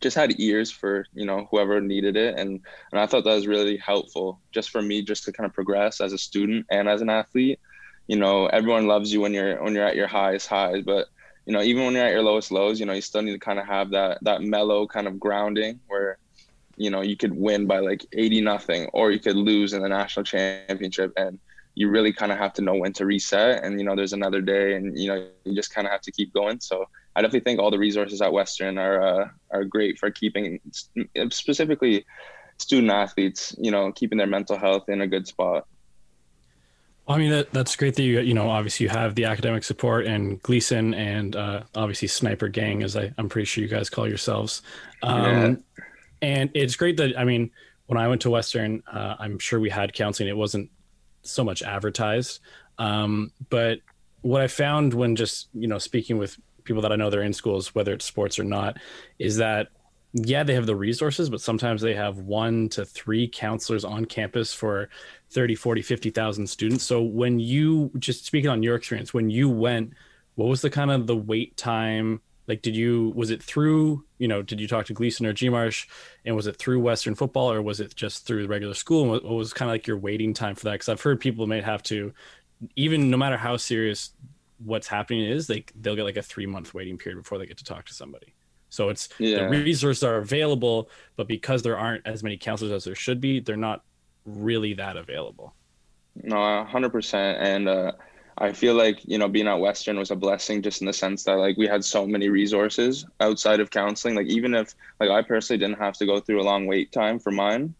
just 0.00 0.16
had 0.16 0.40
ears 0.40 0.70
for 0.70 1.04
you 1.14 1.26
know 1.26 1.46
whoever 1.50 1.80
needed 1.80 2.16
it, 2.16 2.38
and 2.38 2.60
and 2.92 3.00
I 3.00 3.06
thought 3.06 3.24
that 3.24 3.34
was 3.34 3.46
really 3.46 3.76
helpful 3.76 4.40
just 4.52 4.70
for 4.70 4.80
me 4.80 5.02
just 5.02 5.24
to 5.24 5.32
kind 5.32 5.46
of 5.46 5.54
progress 5.54 6.00
as 6.00 6.12
a 6.12 6.18
student 6.18 6.66
and 6.70 6.88
as 6.88 7.02
an 7.02 7.10
athlete. 7.10 7.60
You 8.06 8.16
know, 8.16 8.46
everyone 8.46 8.86
loves 8.86 9.12
you 9.12 9.20
when 9.20 9.34
you're 9.34 9.62
when 9.62 9.74
you're 9.74 9.86
at 9.86 9.96
your 9.96 10.08
highest 10.08 10.48
highs, 10.48 10.82
but 10.82 11.08
you 11.44 11.52
know 11.52 11.62
even 11.62 11.84
when 11.84 11.94
you're 11.94 12.06
at 12.06 12.12
your 12.12 12.22
lowest 12.22 12.50
lows, 12.50 12.80
you 12.80 12.86
know 12.86 12.94
you 12.94 13.02
still 13.02 13.22
need 13.22 13.32
to 13.32 13.38
kind 13.38 13.58
of 13.58 13.66
have 13.66 13.90
that 13.90 14.18
that 14.22 14.42
mellow 14.42 14.86
kind 14.86 15.06
of 15.06 15.20
grounding 15.20 15.78
where 15.86 16.18
you 16.80 16.90
know 16.90 17.02
you 17.02 17.14
could 17.14 17.36
win 17.36 17.66
by 17.66 17.78
like 17.78 18.06
80 18.12 18.40
nothing 18.40 18.88
or 18.94 19.10
you 19.10 19.18
could 19.18 19.36
lose 19.36 19.74
in 19.74 19.82
the 19.82 19.88
national 19.88 20.24
championship 20.24 21.12
and 21.16 21.38
you 21.74 21.90
really 21.90 22.12
kind 22.12 22.32
of 22.32 22.38
have 22.38 22.54
to 22.54 22.62
know 22.62 22.74
when 22.74 22.94
to 22.94 23.04
reset 23.04 23.62
and 23.62 23.78
you 23.78 23.84
know 23.84 23.94
there's 23.94 24.14
another 24.14 24.40
day 24.40 24.74
and 24.74 24.98
you 24.98 25.08
know 25.08 25.28
you 25.44 25.54
just 25.54 25.74
kind 25.74 25.86
of 25.86 25.92
have 25.92 26.00
to 26.00 26.10
keep 26.10 26.32
going. 26.32 26.58
So 26.60 26.86
i 27.14 27.20
definitely 27.20 27.40
think 27.40 27.60
all 27.60 27.70
the 27.70 27.78
resources 27.78 28.22
at 28.22 28.32
western 28.32 28.78
are 28.78 29.02
uh, 29.02 29.28
are 29.50 29.64
great 29.64 29.98
for 29.98 30.10
keeping 30.10 30.58
specifically 31.30 32.06
student 32.56 32.90
athletes 32.90 33.54
you 33.58 33.70
know 33.70 33.92
keeping 33.92 34.16
their 34.16 34.26
mental 34.26 34.56
health 34.56 34.88
in 34.88 35.02
a 35.02 35.06
good 35.06 35.26
spot. 35.26 35.66
I 37.06 37.18
mean 37.18 37.30
that 37.30 37.52
that's 37.52 37.76
great 37.76 37.94
that 37.96 38.02
you 38.02 38.20
you 38.20 38.32
know 38.32 38.48
obviously 38.48 38.84
you 38.84 38.90
have 38.90 39.16
the 39.16 39.26
academic 39.26 39.64
support 39.64 40.06
and 40.06 40.42
Gleason 40.42 40.94
and 40.94 41.36
uh, 41.36 41.64
obviously 41.74 42.08
Sniper 42.08 42.48
Gang 42.48 42.82
as 42.82 42.96
I 42.96 43.12
I'm 43.18 43.28
pretty 43.28 43.44
sure 43.44 43.62
you 43.62 43.68
guys 43.68 43.90
call 43.90 44.08
yourselves, 44.08 44.62
um, 45.02 45.24
yeah. 45.24 45.84
And 46.22 46.50
it's 46.54 46.76
great 46.76 46.96
that 46.98 47.18
I 47.18 47.24
mean 47.24 47.50
when 47.86 47.98
I 47.98 48.08
went 48.08 48.22
to 48.22 48.30
Western 48.30 48.82
uh, 48.92 49.16
I'm 49.18 49.38
sure 49.38 49.60
we 49.60 49.70
had 49.70 49.92
counseling. 49.92 50.28
It 50.28 50.36
wasn't 50.36 50.70
so 51.22 51.44
much 51.44 51.62
advertised. 51.62 52.40
Um, 52.78 53.32
but 53.50 53.80
what 54.22 54.42
I 54.42 54.48
found 54.48 54.94
when 54.94 55.16
just 55.16 55.48
you 55.54 55.68
know 55.68 55.78
speaking 55.78 56.18
with 56.18 56.38
people 56.64 56.82
that 56.82 56.92
I 56.92 56.96
know 56.96 57.10
they're 57.10 57.22
in 57.22 57.32
schools, 57.32 57.74
whether 57.74 57.92
it's 57.92 58.04
sports 58.04 58.38
or 58.38 58.44
not, 58.44 58.76
is 59.18 59.36
that 59.36 59.68
yeah 60.12 60.42
they 60.42 60.54
have 60.54 60.66
the 60.66 60.74
resources 60.74 61.30
but 61.30 61.40
sometimes 61.40 61.80
they 61.80 61.94
have 61.94 62.18
one 62.18 62.68
to 62.68 62.84
three 62.84 63.28
counselors 63.28 63.84
on 63.84 64.04
campus 64.04 64.52
for 64.52 64.88
30 65.30 65.54
40 65.54 65.82
50,000 65.82 66.46
students. 66.48 66.84
So 66.84 67.00
when 67.02 67.38
you 67.38 67.92
just 67.98 68.26
speaking 68.26 68.50
on 68.50 68.62
your 68.62 68.74
experience 68.74 69.14
when 69.14 69.30
you 69.30 69.48
went 69.48 69.92
what 70.34 70.48
was 70.48 70.62
the 70.62 70.70
kind 70.70 70.90
of 70.90 71.06
the 71.06 71.16
wait 71.16 71.56
time 71.56 72.20
like 72.46 72.62
did 72.62 72.74
you 72.74 73.12
was 73.14 73.30
it 73.30 73.42
through 73.42 74.04
you 74.18 74.28
know 74.28 74.42
did 74.42 74.60
you 74.60 74.66
talk 74.66 74.86
to 74.86 74.92
gleason 74.92 75.26
or 75.26 75.32
gmarsh? 75.32 75.86
And 76.24 76.36
was 76.36 76.46
it 76.46 76.56
through 76.56 76.80
western 76.80 77.14
football 77.14 77.50
or 77.50 77.62
was 77.62 77.80
it 77.80 77.94
just 77.94 78.26
through 78.26 78.42
the 78.42 78.48
regular 78.48 78.74
school? 78.74 79.02
And 79.02 79.10
what, 79.10 79.24
what 79.24 79.34
was 79.34 79.52
kind 79.52 79.70
of 79.70 79.74
like 79.74 79.86
your 79.86 79.98
waiting 79.98 80.34
time 80.34 80.54
for 80.54 80.64
that? 80.64 80.72
Because 80.72 80.88
i've 80.88 81.00
heard 81.02 81.20
people 81.20 81.46
may 81.46 81.60
have 81.60 81.82
to 81.84 82.12
even 82.76 83.10
no 83.10 83.16
matter 83.16 83.36
how 83.36 83.56
serious 83.56 84.10
what's 84.64 84.86
happening 84.86 85.24
is 85.24 85.46
they 85.46 85.64
they'll 85.80 85.96
get 85.96 86.04
like 86.04 86.16
a 86.16 86.22
three 86.22 86.46
month 86.46 86.74
waiting 86.74 86.98
period 86.98 87.22
before 87.22 87.38
they 87.38 87.46
get 87.46 87.58
to 87.58 87.64
talk 87.64 87.86
to 87.86 87.94
somebody. 87.94 88.34
So 88.68 88.88
it's 88.88 89.08
yeah. 89.18 89.48
the 89.48 89.48
resources 89.48 90.04
are 90.04 90.16
available 90.16 90.90
but 91.16 91.26
because 91.26 91.62
there 91.62 91.78
aren't 91.78 92.06
as 92.06 92.22
many 92.22 92.36
counselors 92.36 92.72
as 92.72 92.84
there 92.84 92.94
should 92.94 93.20
be 93.20 93.40
they're 93.40 93.56
not 93.56 93.82
really 94.24 94.74
that 94.74 94.96
available. 94.96 95.54
No 96.22 96.36
100% 96.36 97.14
and 97.14 97.68
uh 97.68 97.92
I 98.40 98.52
feel 98.52 98.74
like, 98.74 99.00
you 99.04 99.18
know, 99.18 99.28
being 99.28 99.46
at 99.46 99.60
Western 99.60 99.98
was 99.98 100.10
a 100.10 100.16
blessing 100.16 100.62
just 100.62 100.80
in 100.80 100.86
the 100.86 100.94
sense 100.94 101.24
that 101.24 101.36
like 101.36 101.58
we 101.58 101.66
had 101.66 101.84
so 101.84 102.06
many 102.06 102.30
resources 102.30 103.04
outside 103.20 103.60
of 103.60 103.70
counseling. 103.70 104.14
Like 104.14 104.28
even 104.28 104.54
if 104.54 104.74
like 104.98 105.10
I 105.10 105.20
personally 105.20 105.58
didn't 105.58 105.78
have 105.78 105.94
to 105.98 106.06
go 106.06 106.20
through 106.20 106.40
a 106.40 106.42
long 106.42 106.66
wait 106.66 106.90
time 106.90 107.18
for 107.18 107.30
mine, 107.30 107.74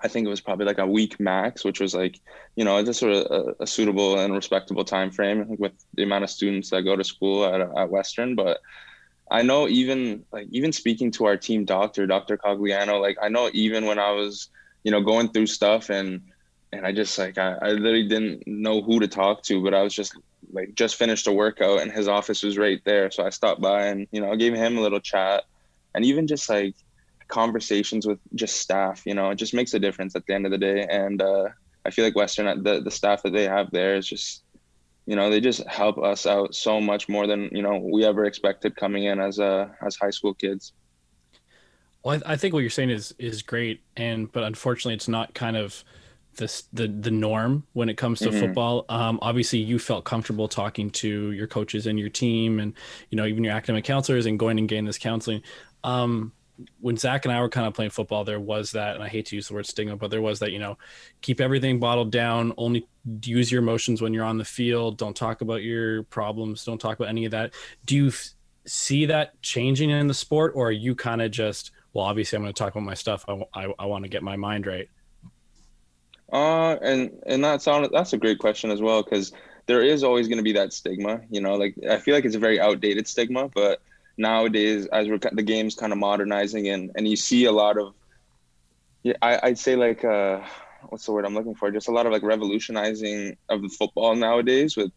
I 0.00 0.08
think 0.08 0.26
it 0.26 0.30
was 0.30 0.40
probably 0.40 0.66
like 0.66 0.78
a 0.78 0.86
week 0.86 1.20
max, 1.20 1.64
which 1.64 1.78
was 1.78 1.94
like, 1.94 2.18
you 2.56 2.64
know, 2.64 2.82
just 2.84 2.98
sort 2.98 3.12
of 3.12 3.26
a, 3.30 3.62
a 3.62 3.66
suitable 3.68 4.18
and 4.18 4.34
respectable 4.34 4.84
time 4.84 5.12
frame 5.12 5.56
with 5.58 5.72
the 5.94 6.02
amount 6.02 6.24
of 6.24 6.30
students 6.30 6.70
that 6.70 6.82
go 6.82 6.96
to 6.96 7.04
school 7.04 7.44
at, 7.44 7.60
at 7.60 7.88
Western. 7.88 8.34
But 8.34 8.60
I 9.30 9.42
know 9.42 9.68
even 9.68 10.24
like 10.32 10.48
even 10.50 10.72
speaking 10.72 11.12
to 11.12 11.26
our 11.26 11.36
team 11.36 11.64
doctor, 11.64 12.04
Dr. 12.04 12.36
Cogliano, 12.36 13.00
like 13.00 13.16
I 13.22 13.28
know 13.28 13.48
even 13.52 13.86
when 13.86 14.00
I 14.00 14.10
was, 14.10 14.48
you 14.82 14.90
know, 14.90 15.00
going 15.00 15.28
through 15.28 15.46
stuff 15.46 15.88
and 15.88 16.20
and 16.74 16.86
I 16.86 16.92
just 16.92 17.18
like 17.18 17.38
I, 17.38 17.56
I 17.62 17.70
literally 17.70 18.08
didn't 18.08 18.46
know 18.46 18.82
who 18.82 19.00
to 19.00 19.08
talk 19.08 19.42
to, 19.44 19.62
but 19.62 19.74
I 19.74 19.82
was 19.82 19.94
just 19.94 20.16
like 20.52 20.74
just 20.74 20.96
finished 20.96 21.26
a 21.26 21.32
workout 21.32 21.80
and 21.80 21.90
his 21.90 22.06
office 22.06 22.42
was 22.42 22.58
right 22.58 22.80
there. 22.84 23.10
So 23.10 23.24
I 23.24 23.30
stopped 23.30 23.60
by 23.60 23.86
and, 23.86 24.06
you 24.12 24.20
know, 24.20 24.30
I 24.30 24.36
gave 24.36 24.54
him 24.54 24.78
a 24.78 24.80
little 24.80 25.00
chat 25.00 25.44
and 25.94 26.04
even 26.04 26.26
just 26.26 26.48
like 26.48 26.74
conversations 27.28 28.06
with 28.06 28.18
just 28.34 28.58
staff, 28.58 29.02
you 29.06 29.14
know, 29.14 29.30
it 29.30 29.36
just 29.36 29.54
makes 29.54 29.74
a 29.74 29.78
difference 29.78 30.14
at 30.14 30.26
the 30.26 30.34
end 30.34 30.44
of 30.44 30.52
the 30.52 30.58
day. 30.58 30.86
And 30.88 31.22
uh, 31.22 31.48
I 31.84 31.90
feel 31.90 32.04
like 32.04 32.14
Western, 32.14 32.62
the, 32.62 32.80
the 32.80 32.90
staff 32.90 33.22
that 33.22 33.32
they 33.32 33.44
have 33.44 33.70
there 33.70 33.96
is 33.96 34.06
just, 34.06 34.42
you 35.06 35.16
know, 35.16 35.30
they 35.30 35.40
just 35.40 35.66
help 35.66 35.98
us 35.98 36.26
out 36.26 36.54
so 36.54 36.80
much 36.80 37.08
more 37.08 37.26
than, 37.26 37.48
you 37.50 37.62
know, 37.62 37.78
we 37.78 38.04
ever 38.04 38.24
expected 38.24 38.76
coming 38.76 39.04
in 39.04 39.18
as, 39.18 39.40
uh, 39.40 39.68
as 39.84 39.96
high 39.96 40.10
school 40.10 40.34
kids. 40.34 40.72
Well, 42.02 42.20
I, 42.24 42.34
I 42.34 42.36
think 42.36 42.54
what 42.54 42.60
you're 42.60 42.70
saying 42.70 42.90
is, 42.90 43.14
is 43.18 43.42
great. 43.42 43.82
And, 43.96 44.30
but 44.30 44.44
unfortunately 44.44 44.94
it's 44.94 45.08
not 45.08 45.34
kind 45.34 45.56
of, 45.56 45.84
this 46.36 46.64
the 46.72 46.88
the 46.88 47.10
norm 47.10 47.66
when 47.72 47.88
it 47.88 47.96
comes 47.96 48.20
to 48.20 48.30
mm-hmm. 48.30 48.40
football. 48.40 48.84
Um, 48.88 49.18
obviously, 49.22 49.58
you 49.58 49.78
felt 49.78 50.04
comfortable 50.04 50.48
talking 50.48 50.90
to 50.90 51.32
your 51.32 51.46
coaches 51.46 51.86
and 51.86 51.98
your 51.98 52.10
team, 52.10 52.60
and 52.60 52.74
you 53.10 53.16
know 53.16 53.26
even 53.26 53.44
your 53.44 53.54
academic 53.54 53.84
counselors, 53.84 54.26
and 54.26 54.38
going 54.38 54.58
and 54.58 54.68
getting 54.68 54.84
this 54.84 54.98
counseling. 54.98 55.42
Um, 55.82 56.32
when 56.80 56.96
Zach 56.96 57.24
and 57.24 57.34
I 57.34 57.40
were 57.40 57.48
kind 57.48 57.66
of 57.66 57.74
playing 57.74 57.90
football, 57.90 58.24
there 58.24 58.40
was 58.40 58.72
that, 58.72 58.94
and 58.94 59.02
I 59.02 59.08
hate 59.08 59.26
to 59.26 59.36
use 59.36 59.48
the 59.48 59.54
word 59.54 59.66
stigma, 59.66 59.96
but 59.96 60.10
there 60.10 60.22
was 60.22 60.38
that, 60.38 60.52
you 60.52 60.58
know, 60.58 60.78
keep 61.20 61.40
everything 61.40 61.80
bottled 61.80 62.12
down, 62.12 62.52
only 62.56 62.86
use 63.22 63.50
your 63.50 63.60
emotions 63.60 64.00
when 64.00 64.14
you're 64.14 64.24
on 64.24 64.38
the 64.38 64.44
field, 64.44 64.96
don't 64.96 65.16
talk 65.16 65.40
about 65.40 65.62
your 65.62 66.04
problems, 66.04 66.64
don't 66.64 66.80
talk 66.80 66.98
about 66.98 67.08
any 67.08 67.24
of 67.24 67.32
that. 67.32 67.54
Do 67.86 67.96
you 67.96 68.08
f- 68.08 68.30
see 68.66 69.06
that 69.06 69.40
changing 69.42 69.90
in 69.90 70.06
the 70.06 70.14
sport, 70.14 70.52
or 70.54 70.68
are 70.68 70.72
you 70.72 70.94
kind 70.94 71.22
of 71.22 71.30
just, 71.30 71.72
well, 71.92 72.04
obviously, 72.04 72.36
I'm 72.36 72.42
going 72.42 72.54
to 72.54 72.58
talk 72.58 72.72
about 72.72 72.84
my 72.84 72.94
stuff. 72.94 73.24
I, 73.28 73.42
I, 73.52 73.74
I 73.80 73.86
want 73.86 74.04
to 74.04 74.08
get 74.08 74.22
my 74.22 74.36
mind 74.36 74.66
right. 74.66 74.88
Uh, 76.34 76.76
and 76.82 77.22
and 77.26 77.44
that's 77.44 77.68
on 77.68 77.88
that's 77.92 78.12
a 78.12 78.18
great 78.18 78.40
question 78.40 78.72
as 78.72 78.82
well 78.82 79.04
because 79.04 79.32
there 79.66 79.82
is 79.82 80.02
always 80.02 80.26
going 80.26 80.38
to 80.38 80.42
be 80.44 80.52
that 80.54 80.72
stigma. 80.72 81.20
You 81.30 81.40
know, 81.40 81.54
like 81.54 81.76
I 81.88 81.98
feel 81.98 82.14
like 82.14 82.24
it's 82.24 82.34
a 82.34 82.40
very 82.40 82.58
outdated 82.58 83.06
stigma, 83.06 83.48
but 83.48 83.80
nowadays 84.16 84.86
as 84.86 85.08
we're 85.08 85.18
the 85.18 85.42
game's 85.42 85.76
kind 85.76 85.92
of 85.92 85.98
modernizing 85.98 86.68
and 86.68 86.90
and 86.96 87.06
you 87.06 87.16
see 87.16 87.44
a 87.44 87.52
lot 87.52 87.78
of 87.78 87.94
yeah 89.02 89.14
I, 89.22 89.40
I'd 89.44 89.58
say 89.58 89.76
like 89.76 90.04
uh 90.04 90.40
what's 90.88 91.06
the 91.06 91.12
word 91.12 91.24
I'm 91.24 91.34
looking 91.34 91.54
for 91.54 91.70
just 91.70 91.88
a 91.88 91.92
lot 91.92 92.06
of 92.06 92.12
like 92.12 92.22
revolutionizing 92.22 93.36
of 93.48 93.62
the 93.62 93.68
football 93.68 94.14
nowadays 94.14 94.76
with 94.76 94.92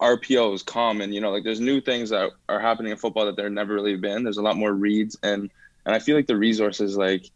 RPOs 0.00 0.64
common 0.64 1.12
you 1.12 1.20
know 1.20 1.30
like 1.30 1.44
there's 1.44 1.60
new 1.60 1.80
things 1.80 2.10
that 2.10 2.30
are 2.48 2.60
happening 2.60 2.92
in 2.92 2.98
football 2.98 3.26
that 3.26 3.36
there 3.36 3.50
never 3.50 3.74
really 3.74 3.96
been 3.96 4.22
there's 4.22 4.38
a 4.38 4.42
lot 4.42 4.56
more 4.56 4.72
reads 4.72 5.16
and 5.22 5.50
and 5.84 5.94
I 5.94 5.98
feel 5.98 6.14
like 6.14 6.26
the 6.28 6.36
resources 6.36 6.96
like 6.96 7.28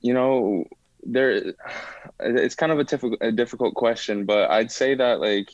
you 0.00 0.14
know 0.14 0.64
there 1.02 1.54
it's 2.20 2.54
kind 2.54 2.72
of 2.72 2.78
a 2.78 2.84
difficult 2.84 3.18
a 3.20 3.32
difficult 3.32 3.74
question 3.74 4.24
but 4.24 4.50
i'd 4.50 4.70
say 4.70 4.94
that 4.94 5.20
like 5.20 5.50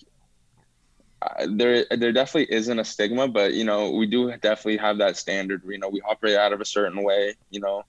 there 1.48 1.84
there 1.90 2.12
definitely 2.12 2.54
isn't 2.54 2.78
a 2.78 2.84
stigma 2.84 3.28
but 3.28 3.54
you 3.54 3.64
know 3.64 3.90
we 3.90 4.06
do 4.06 4.30
definitely 4.38 4.76
have 4.76 4.98
that 4.98 5.16
standard 5.16 5.62
you 5.66 5.78
know 5.78 5.88
we 5.88 6.00
operate 6.02 6.36
out 6.36 6.52
of 6.52 6.60
a 6.60 6.64
certain 6.64 7.02
way 7.02 7.34
you 7.50 7.60
know. 7.60 7.82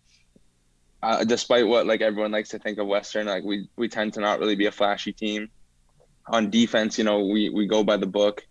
Uh, 1.03 1.23
despite 1.23 1.67
what 1.67 1.85
like 1.85 2.01
everyone 2.01 2.31
likes 2.31 2.49
to 2.49 2.57
think 2.57 2.79
of 2.79 2.87
western 2.87 3.27
like 3.27 3.43
we 3.43 3.69
we 3.75 3.87
tend 3.87 4.11
to 4.11 4.19
not 4.19 4.39
really 4.39 4.55
be 4.55 4.65
a 4.65 4.71
flashy 4.71 5.11
team. 5.11 5.49
On 6.27 6.49
defense 6.49 6.97
you 6.97 7.03
know 7.03 7.25
we 7.25 7.49
we 7.49 7.67
go 7.67 7.83
by 7.83 7.97
the 7.97 8.07
book 8.07 8.43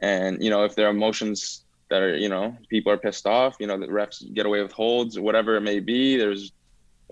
and 0.00 0.42
you 0.42 0.50
know 0.50 0.64
if 0.64 0.74
there 0.74 0.88
are 0.88 0.90
emotions 0.90 1.64
that 1.88 2.02
are 2.02 2.14
you 2.14 2.28
know 2.28 2.54
people 2.68 2.92
are 2.92 2.98
pissed 2.98 3.26
off 3.26 3.56
you 3.60 3.66
know 3.66 3.78
the 3.78 3.86
refs 3.86 4.30
get 4.34 4.44
away 4.44 4.60
with 4.60 4.72
holds 4.72 5.18
whatever 5.18 5.56
it 5.56 5.62
may 5.62 5.80
be 5.80 6.18
there's 6.18 6.52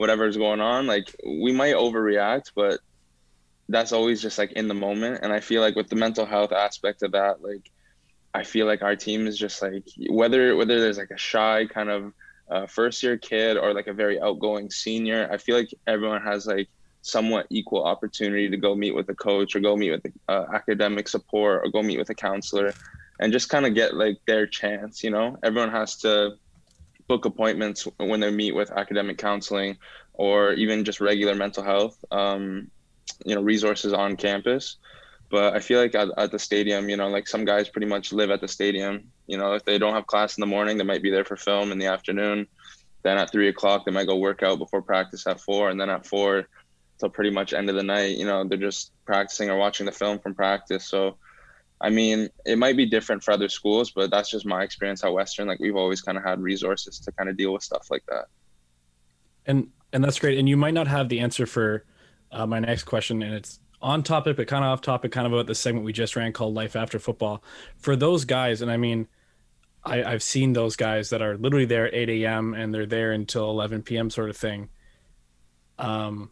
whatever's 0.00 0.38
going 0.38 0.62
on 0.62 0.86
like 0.86 1.14
we 1.26 1.52
might 1.52 1.74
overreact 1.74 2.52
but 2.56 2.80
that's 3.68 3.92
always 3.92 4.20
just 4.20 4.38
like 4.38 4.52
in 4.52 4.66
the 4.66 4.74
moment. 4.74 5.20
And 5.22 5.30
i 5.30 5.40
feel 5.40 5.60
like 5.60 5.76
with 5.76 5.90
the 5.90 5.96
mental 5.96 6.24
health 6.24 6.52
aspect 6.52 7.02
of 7.02 7.12
that 7.12 7.42
like 7.42 7.70
i 8.32 8.42
feel 8.42 8.66
like 8.66 8.80
our 8.80 8.96
team 8.96 9.26
is 9.26 9.36
just 9.36 9.60
like 9.60 9.84
whether 10.08 10.56
whether 10.56 10.80
there's 10.80 10.96
like 10.96 11.10
a 11.10 11.18
shy 11.18 11.66
kind 11.66 11.90
of 11.90 12.12
uh, 12.50 12.66
first 12.66 13.02
year 13.02 13.18
kid 13.18 13.58
or 13.58 13.74
like 13.74 13.88
a 13.88 13.92
very 13.92 14.18
outgoing 14.18 14.70
senior 14.70 15.28
i 15.30 15.36
feel 15.36 15.56
like 15.56 15.70
everyone 15.86 16.22
has 16.22 16.46
like 16.46 16.68
somewhat 17.02 17.46
equal 17.50 17.84
opportunity 17.84 18.48
to 18.48 18.56
go 18.56 18.74
meet 18.74 18.94
with 18.94 19.08
a 19.10 19.14
coach 19.14 19.54
or 19.54 19.60
go 19.60 19.76
meet 19.76 19.90
with 19.90 20.06
uh, 20.28 20.46
academic 20.54 21.08
support 21.08 21.60
or 21.62 21.70
go 21.70 21.82
meet 21.82 21.98
with 21.98 22.08
a 22.08 22.14
counselor 22.14 22.72
and 23.20 23.34
just 23.34 23.50
kind 23.50 23.66
of 23.66 23.74
get 23.74 23.94
like 23.94 24.16
their 24.26 24.46
chance 24.46 25.04
you 25.04 25.10
know? 25.10 25.36
Everyone 25.42 25.70
has 25.70 25.96
to 25.98 26.32
book 27.10 27.24
appointments 27.24 27.88
when 27.96 28.20
they 28.20 28.30
meet 28.30 28.54
with 28.54 28.70
academic 28.70 29.18
counseling 29.18 29.76
or 30.12 30.52
even 30.52 30.84
just 30.84 31.00
regular 31.00 31.34
mental 31.34 31.64
health, 31.64 31.96
um, 32.12 32.70
you 33.26 33.34
know, 33.34 33.42
resources 33.42 33.92
on 33.92 34.14
campus. 34.14 34.76
But 35.28 35.56
I 35.56 35.58
feel 35.58 35.80
like 35.80 35.96
at, 35.96 36.06
at 36.16 36.30
the 36.30 36.38
stadium, 36.38 36.88
you 36.88 36.96
know, 36.96 37.08
like 37.08 37.26
some 37.26 37.44
guys 37.44 37.68
pretty 37.68 37.88
much 37.88 38.12
live 38.12 38.30
at 38.30 38.40
the 38.40 38.46
stadium. 38.46 39.10
You 39.26 39.38
know, 39.38 39.54
if 39.54 39.64
they 39.64 39.76
don't 39.76 39.94
have 39.94 40.06
class 40.06 40.36
in 40.36 40.40
the 40.40 40.46
morning, 40.46 40.78
they 40.78 40.84
might 40.84 41.02
be 41.02 41.10
there 41.10 41.24
for 41.24 41.36
film 41.36 41.72
in 41.72 41.80
the 41.80 41.86
afternoon. 41.86 42.46
Then 43.02 43.18
at 43.18 43.32
three 43.32 43.48
o'clock, 43.48 43.84
they 43.84 43.90
might 43.90 44.06
go 44.06 44.16
work 44.16 44.44
out 44.44 44.60
before 44.60 44.82
practice 44.82 45.26
at 45.26 45.40
four, 45.40 45.68
and 45.68 45.80
then 45.80 45.90
at 45.90 46.06
four 46.06 46.46
till 47.00 47.08
pretty 47.08 47.30
much 47.30 47.52
end 47.52 47.68
of 47.68 47.74
the 47.74 47.82
night, 47.82 48.18
you 48.18 48.24
know, 48.24 48.44
they're 48.44 48.56
just 48.70 48.92
practicing 49.04 49.50
or 49.50 49.56
watching 49.56 49.86
the 49.86 49.98
film 50.02 50.20
from 50.20 50.34
practice. 50.34 50.86
So 50.86 51.16
I 51.80 51.88
mean, 51.88 52.28
it 52.44 52.58
might 52.58 52.76
be 52.76 52.86
different 52.86 53.22
for 53.22 53.32
other 53.32 53.48
schools, 53.48 53.90
but 53.90 54.10
that's 54.10 54.30
just 54.30 54.44
my 54.44 54.62
experience 54.62 55.02
at 55.02 55.12
Western. 55.12 55.48
Like 55.48 55.60
we've 55.60 55.76
always 55.76 56.02
kind 56.02 56.18
of 56.18 56.24
had 56.24 56.40
resources 56.40 56.98
to 57.00 57.12
kind 57.12 57.30
of 57.30 57.36
deal 57.36 57.52
with 57.52 57.62
stuff 57.62 57.90
like 57.90 58.04
that. 58.06 58.26
And 59.46 59.68
and 59.92 60.04
that's 60.04 60.18
great. 60.18 60.38
And 60.38 60.48
you 60.48 60.56
might 60.56 60.74
not 60.74 60.86
have 60.88 61.08
the 61.08 61.20
answer 61.20 61.46
for 61.46 61.84
uh, 62.30 62.46
my 62.46 62.60
next 62.60 62.84
question, 62.84 63.22
and 63.22 63.34
it's 63.34 63.60
on 63.82 64.02
topic 64.02 64.36
but 64.36 64.46
kind 64.46 64.64
of 64.64 64.70
off 64.70 64.82
topic, 64.82 65.10
kind 65.10 65.26
of 65.26 65.32
about 65.32 65.46
the 65.46 65.54
segment 65.54 65.84
we 65.84 65.92
just 65.92 66.16
ran 66.16 66.32
called 66.32 66.54
"Life 66.54 66.76
After 66.76 66.98
Football." 66.98 67.42
For 67.78 67.96
those 67.96 68.26
guys, 68.26 68.60
and 68.60 68.70
I 68.70 68.76
mean, 68.76 69.08
I, 69.84 70.04
I've 70.04 70.22
seen 70.22 70.52
those 70.52 70.76
guys 70.76 71.10
that 71.10 71.22
are 71.22 71.36
literally 71.38 71.64
there 71.64 71.86
at 71.86 71.94
8 71.94 72.10
a.m. 72.10 72.54
and 72.54 72.74
they're 72.74 72.86
there 72.86 73.12
until 73.12 73.50
11 73.50 73.82
p.m. 73.82 74.10
sort 74.10 74.28
of 74.28 74.36
thing. 74.36 74.68
Um, 75.78 76.30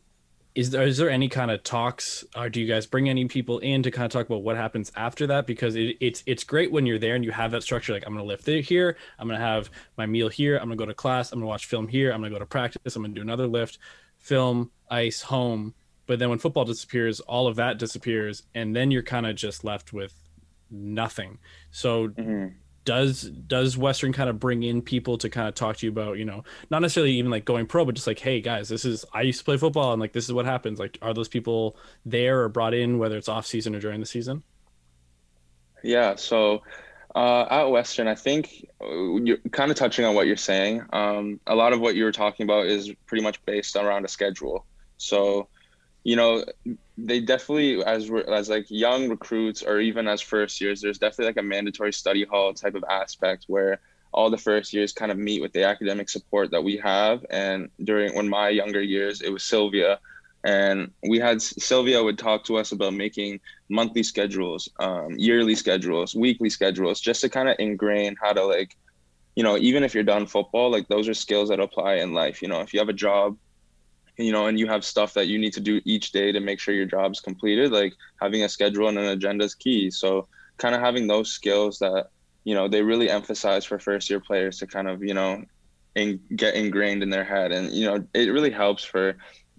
is 0.54 0.70
there 0.70 0.82
is 0.82 0.96
there 0.96 1.10
any 1.10 1.28
kind 1.28 1.50
of 1.50 1.62
talks 1.62 2.24
or 2.36 2.48
do 2.48 2.60
you 2.60 2.66
guys 2.66 2.86
bring 2.86 3.08
any 3.08 3.26
people 3.26 3.58
in 3.60 3.82
to 3.82 3.90
kind 3.90 4.06
of 4.06 4.10
talk 4.10 4.26
about 4.26 4.42
what 4.42 4.56
happens 4.56 4.90
after 4.96 5.26
that? 5.28 5.46
Because 5.46 5.76
it, 5.76 5.96
it's 6.00 6.22
it's 6.26 6.44
great 6.44 6.72
when 6.72 6.86
you're 6.86 6.98
there 6.98 7.14
and 7.14 7.24
you 7.24 7.30
have 7.30 7.50
that 7.52 7.62
structure 7.62 7.92
like 7.92 8.04
i'm 8.06 8.12
gonna 8.12 8.24
lift 8.24 8.46
here 8.46 8.96
i'm 9.18 9.28
gonna 9.28 9.38
have 9.38 9.70
my 9.96 10.06
meal 10.06 10.28
here 10.28 10.56
i'm 10.56 10.64
gonna 10.64 10.76
go 10.76 10.86
to 10.86 10.94
class 10.94 11.32
i'm 11.32 11.38
gonna 11.38 11.46
watch 11.46 11.66
film 11.66 11.86
here 11.86 12.12
i'm 12.12 12.20
gonna 12.20 12.32
go 12.32 12.38
to 12.38 12.46
practice 12.46 12.96
i'm 12.96 13.02
gonna 13.02 13.14
do 13.14 13.20
another 13.20 13.46
lift 13.46 13.78
film 14.18 14.70
ice 14.90 15.22
home. 15.22 15.74
But 16.06 16.18
then 16.18 16.30
when 16.30 16.38
football 16.38 16.64
disappears 16.64 17.20
all 17.20 17.46
of 17.46 17.56
that 17.56 17.78
disappears 17.78 18.42
and 18.54 18.74
then 18.74 18.90
you're 18.90 19.02
kind 19.02 19.26
of 19.26 19.36
just 19.36 19.64
left 19.64 19.92
with 19.92 20.14
nothing. 20.70 21.38
So 21.70 22.08
mm-hmm 22.08 22.48
does 22.88 23.24
does 23.24 23.76
western 23.76 24.14
kind 24.14 24.30
of 24.30 24.40
bring 24.40 24.62
in 24.62 24.80
people 24.80 25.18
to 25.18 25.28
kind 25.28 25.46
of 25.46 25.54
talk 25.54 25.76
to 25.76 25.84
you 25.84 25.92
about 25.92 26.16
you 26.16 26.24
know 26.24 26.42
not 26.70 26.80
necessarily 26.80 27.12
even 27.12 27.30
like 27.30 27.44
going 27.44 27.66
pro 27.66 27.84
but 27.84 27.94
just 27.94 28.06
like 28.06 28.18
hey 28.18 28.40
guys 28.40 28.70
this 28.70 28.86
is 28.86 29.04
i 29.12 29.20
used 29.20 29.40
to 29.40 29.44
play 29.44 29.58
football 29.58 29.92
and 29.92 30.00
like 30.00 30.14
this 30.14 30.24
is 30.24 30.32
what 30.32 30.46
happens. 30.46 30.78
Like 30.78 30.96
are 31.02 31.12
those 31.12 31.28
people 31.28 31.76
there 32.06 32.40
or 32.40 32.48
brought 32.48 32.72
in 32.72 32.96
whether 32.96 33.18
it's 33.18 33.28
off 33.28 33.44
season 33.44 33.74
or 33.74 33.78
during 33.78 34.00
the 34.00 34.06
season? 34.06 34.42
Yeah 35.82 36.14
so 36.14 36.62
uh, 37.14 37.44
at 37.50 37.64
western 37.64 38.08
i 38.08 38.14
think 38.14 38.66
uh, 38.80 39.16
you're 39.16 39.36
kind 39.52 39.70
of 39.70 39.76
touching 39.76 40.06
on 40.06 40.14
what 40.14 40.26
you're 40.26 40.36
saying 40.36 40.82
um, 40.94 41.40
a 41.46 41.54
lot 41.54 41.74
of 41.74 41.80
what 41.80 41.94
you 41.94 42.04
were 42.04 42.12
talking 42.12 42.44
about 42.44 42.64
is 42.64 42.90
pretty 43.04 43.22
much 43.22 43.44
based 43.44 43.76
around 43.76 44.06
a 44.06 44.08
schedule. 44.08 44.64
So 44.96 45.48
you 46.08 46.16
know 46.16 46.42
they 46.96 47.20
definitely 47.20 47.84
as 47.84 48.10
as 48.28 48.48
like 48.48 48.64
young 48.70 49.10
recruits 49.10 49.62
or 49.62 49.78
even 49.78 50.08
as 50.08 50.22
first 50.22 50.58
years 50.58 50.80
there's 50.80 50.98
definitely 50.98 51.26
like 51.26 51.44
a 51.44 51.48
mandatory 51.54 51.92
study 51.92 52.24
hall 52.24 52.54
type 52.54 52.74
of 52.74 52.84
aspect 53.00 53.44
where 53.46 53.78
all 54.12 54.30
the 54.30 54.44
first 54.48 54.72
years 54.72 54.90
kind 55.00 55.12
of 55.12 55.18
meet 55.18 55.42
with 55.42 55.52
the 55.52 55.64
academic 55.64 56.08
support 56.08 56.50
that 56.50 56.64
we 56.64 56.78
have. 56.78 57.26
And 57.28 57.68
during 57.84 58.14
when 58.14 58.26
my 58.26 58.48
younger 58.48 58.80
years 58.80 59.20
it 59.20 59.30
was 59.30 59.42
sylvia. 59.42 60.00
And 60.44 60.90
we 61.02 61.18
had 61.18 61.42
sylvia 61.42 62.02
would 62.02 62.18
talk 62.18 62.42
to 62.44 62.56
us 62.56 62.72
about 62.72 62.94
making 62.94 63.40
monthly 63.68 64.02
schedules 64.02 64.66
um, 64.80 65.10
yearly 65.18 65.54
schedules 65.54 66.14
weekly 66.14 66.48
schedules 66.48 67.02
just 67.02 67.20
to 67.20 67.28
kind 67.28 67.50
of 67.50 67.56
ingrain 67.58 68.16
how 68.22 68.32
to 68.32 68.44
like 68.46 68.70
you 69.36 69.42
know 69.42 69.58
even 69.58 69.84
if 69.84 69.92
you're 69.94 70.12
done 70.14 70.26
football 70.26 70.70
like 70.70 70.88
those 70.88 71.06
are 71.06 71.18
skills 71.26 71.50
that 71.50 71.60
apply 71.60 71.94
in 71.96 72.14
life. 72.14 72.40
You 72.40 72.48
know 72.48 72.60
if 72.60 72.72
you 72.72 72.80
have 72.80 72.88
a 72.88 73.02
job 73.08 73.36
you 74.18 74.32
know, 74.32 74.46
and 74.46 74.58
you 74.58 74.66
have 74.66 74.84
stuff 74.84 75.14
that 75.14 75.28
you 75.28 75.38
need 75.38 75.52
to 75.52 75.60
do 75.60 75.80
each 75.84 76.10
day 76.10 76.32
to 76.32 76.40
make 76.40 76.58
sure 76.58 76.74
your 76.74 76.86
job's 76.86 77.20
completed, 77.20 77.70
like 77.70 77.94
having 78.20 78.42
a 78.42 78.48
schedule 78.48 78.88
and 78.88 78.98
an 78.98 79.06
agenda 79.06 79.44
is 79.44 79.54
key. 79.54 79.90
So 79.90 80.26
kind 80.56 80.74
of 80.74 80.80
having 80.80 81.06
those 81.06 81.30
skills 81.30 81.78
that, 81.78 82.08
you 82.42 82.54
know, 82.54 82.66
they 82.66 82.82
really 82.82 83.08
emphasize 83.08 83.64
for 83.64 83.78
first 83.78 84.10
year 84.10 84.18
players 84.18 84.58
to 84.58 84.66
kind 84.66 84.88
of, 84.88 85.04
you 85.04 85.14
know, 85.14 85.44
and 85.94 86.18
get 86.34 86.56
ingrained 86.56 87.04
in 87.04 87.10
their 87.10 87.24
head. 87.24 87.52
And, 87.52 87.72
you 87.72 87.86
know, 87.86 88.04
it 88.12 88.32
really 88.32 88.50
helps 88.50 88.82
for, 88.82 89.16